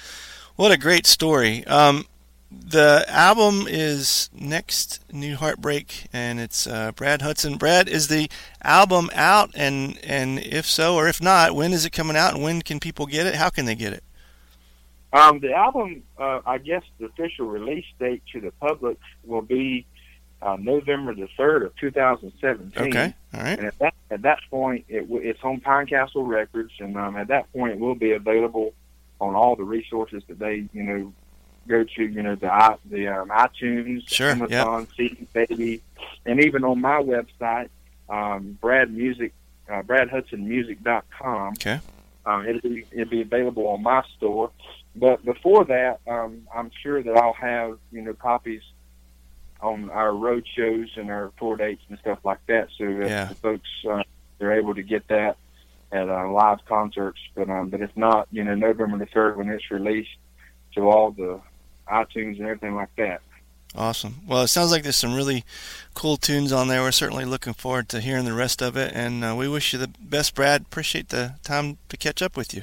what 0.56 0.72
a 0.72 0.76
great 0.78 1.06
story. 1.06 1.66
Um, 1.66 2.06
the 2.50 3.04
album 3.08 3.66
is 3.68 4.30
next 4.32 5.00
new 5.12 5.36
heartbreak, 5.36 6.06
and 6.12 6.38
it's 6.38 6.66
uh, 6.66 6.92
Brad 6.92 7.22
Hudson. 7.22 7.56
Brad, 7.56 7.88
is 7.88 8.08
the 8.08 8.30
album 8.62 9.10
out? 9.14 9.50
And 9.54 9.98
and 10.04 10.38
if 10.38 10.66
so, 10.66 10.94
or 10.94 11.08
if 11.08 11.20
not, 11.20 11.54
when 11.54 11.72
is 11.72 11.84
it 11.84 11.90
coming 11.90 12.16
out? 12.16 12.34
And 12.34 12.42
when 12.42 12.62
can 12.62 12.78
people 12.78 13.06
get 13.06 13.26
it? 13.26 13.34
How 13.34 13.50
can 13.50 13.64
they 13.64 13.74
get 13.74 13.92
it? 13.92 14.04
Um, 15.16 15.40
the 15.40 15.52
album, 15.52 16.02
uh, 16.18 16.40
I 16.46 16.58
guess, 16.58 16.82
the 16.98 17.06
official 17.06 17.46
release 17.46 17.86
date 17.98 18.22
to 18.32 18.40
the 18.40 18.50
public 18.52 18.98
will 19.24 19.42
be 19.42 19.86
uh, 20.42 20.56
November 20.60 21.14
the 21.14 21.28
third 21.36 21.62
of 21.62 21.74
2017. 21.76 22.88
Okay. 22.88 23.14
All 23.34 23.40
right. 23.40 23.58
And 23.58 23.66
at 23.68 23.78
that 23.78 23.94
at 24.10 24.22
that 24.22 24.38
point, 24.50 24.84
it 24.88 25.00
w- 25.08 25.26
it's 25.28 25.42
on 25.42 25.60
Pinecastle 25.60 26.26
Records, 26.26 26.72
and 26.78 26.96
um, 26.96 27.16
at 27.16 27.28
that 27.28 27.50
point, 27.52 27.72
it 27.72 27.78
will 27.78 27.94
be 27.94 28.12
available 28.12 28.74
on 29.20 29.34
all 29.34 29.56
the 29.56 29.64
resources 29.64 30.22
that 30.28 30.38
they, 30.38 30.68
you 30.74 30.82
know, 30.82 31.12
go 31.66 31.82
to. 31.84 32.02
You 32.04 32.22
know, 32.22 32.34
the 32.34 32.78
the 32.90 33.08
um, 33.08 33.30
iTunes, 33.30 34.06
Sure, 34.08 34.28
yep. 34.36 34.50
Amazon, 34.52 34.88
CD 34.96 35.26
Baby, 35.32 35.82
and 36.26 36.40
even 36.40 36.62
on 36.64 36.80
my 36.80 37.00
website, 37.02 37.70
um, 38.10 38.58
Brad 38.60 38.92
Music, 38.92 39.32
uh, 39.70 39.82
BradHudsonMusic.com. 39.82 41.48
Okay. 41.54 41.80
Um, 42.26 42.46
it'll 42.46 42.60
be 42.60 42.84
it'll 42.92 43.10
be 43.10 43.22
available 43.22 43.68
on 43.68 43.82
my 43.82 44.02
store. 44.16 44.50
But 44.98 45.24
before 45.24 45.64
that, 45.66 46.00
um, 46.08 46.48
I'm 46.54 46.70
sure 46.82 47.02
that 47.02 47.16
I'll 47.16 47.34
have 47.34 47.78
you 47.92 48.02
know 48.02 48.14
copies 48.14 48.62
on 49.60 49.90
our 49.90 50.12
road 50.14 50.46
shows 50.56 50.88
and 50.96 51.10
our 51.10 51.32
tour 51.38 51.56
dates 51.56 51.82
and 51.88 51.98
stuff 51.98 52.18
like 52.24 52.44
that, 52.46 52.68
so 52.76 52.84
that 52.86 53.08
Yeah. 53.08 53.24
the 53.26 53.34
folks 53.36 53.68
uh, 53.88 54.02
they're 54.38 54.58
able 54.58 54.74
to 54.74 54.82
get 54.82 55.06
that 55.08 55.36
at 55.92 56.08
uh, 56.08 56.28
live 56.30 56.64
concerts. 56.66 57.20
But 57.34 57.48
um, 57.50 57.68
but 57.68 57.80
if 57.80 57.94
not, 57.96 58.28
you 58.32 58.42
know, 58.44 58.54
November 58.54 58.98
the 58.98 59.06
third 59.06 59.36
when 59.36 59.48
it's 59.50 59.70
released 59.70 60.16
to 60.74 60.88
all 60.88 61.10
the 61.10 61.40
iTunes 61.88 62.38
and 62.38 62.42
everything 62.42 62.74
like 62.74 62.94
that. 62.96 63.20
Awesome. 63.74 64.22
Well, 64.26 64.42
it 64.42 64.48
sounds 64.48 64.70
like 64.70 64.84
there's 64.84 64.96
some 64.96 65.14
really 65.14 65.44
cool 65.92 66.16
tunes 66.16 66.50
on 66.50 66.68
there. 66.68 66.80
We're 66.80 66.92
certainly 66.92 67.26
looking 67.26 67.52
forward 67.52 67.90
to 67.90 68.00
hearing 68.00 68.24
the 68.24 68.32
rest 68.32 68.62
of 68.62 68.76
it, 68.76 68.92
and 68.94 69.22
uh, 69.22 69.34
we 69.36 69.48
wish 69.48 69.72
you 69.74 69.78
the 69.78 69.90
best, 70.00 70.34
Brad. 70.34 70.62
Appreciate 70.62 71.10
the 71.10 71.34
time 71.42 71.76
to 71.90 71.96
catch 71.98 72.22
up 72.22 72.36
with 72.36 72.54
you. 72.54 72.62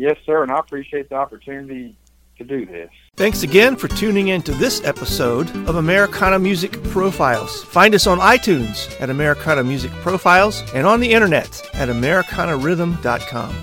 Yes, 0.00 0.16
sir, 0.24 0.42
and 0.42 0.50
I 0.50 0.58
appreciate 0.58 1.10
the 1.10 1.16
opportunity 1.16 1.94
to 2.38 2.44
do 2.44 2.64
this. 2.64 2.88
Thanks 3.16 3.42
again 3.42 3.76
for 3.76 3.86
tuning 3.86 4.28
in 4.28 4.40
to 4.44 4.52
this 4.52 4.82
episode 4.82 5.54
of 5.68 5.76
Americana 5.76 6.38
Music 6.38 6.82
Profiles. 6.84 7.64
Find 7.64 7.94
us 7.94 8.06
on 8.06 8.18
iTunes 8.18 8.98
at 8.98 9.10
Americana 9.10 9.62
Music 9.62 9.90
Profiles 9.90 10.62
and 10.74 10.86
on 10.86 11.00
the 11.00 11.12
internet 11.12 11.60
at 11.74 11.90
AmericanaRhythm.com. 11.90 13.54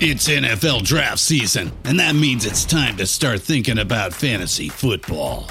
It's 0.00 0.26
NFL 0.26 0.84
draft 0.84 1.18
season, 1.18 1.72
and 1.84 2.00
that 2.00 2.14
means 2.14 2.46
it's 2.46 2.64
time 2.64 2.96
to 2.96 3.04
start 3.04 3.42
thinking 3.42 3.80
about 3.80 4.14
fantasy 4.14 4.70
football. 4.70 5.50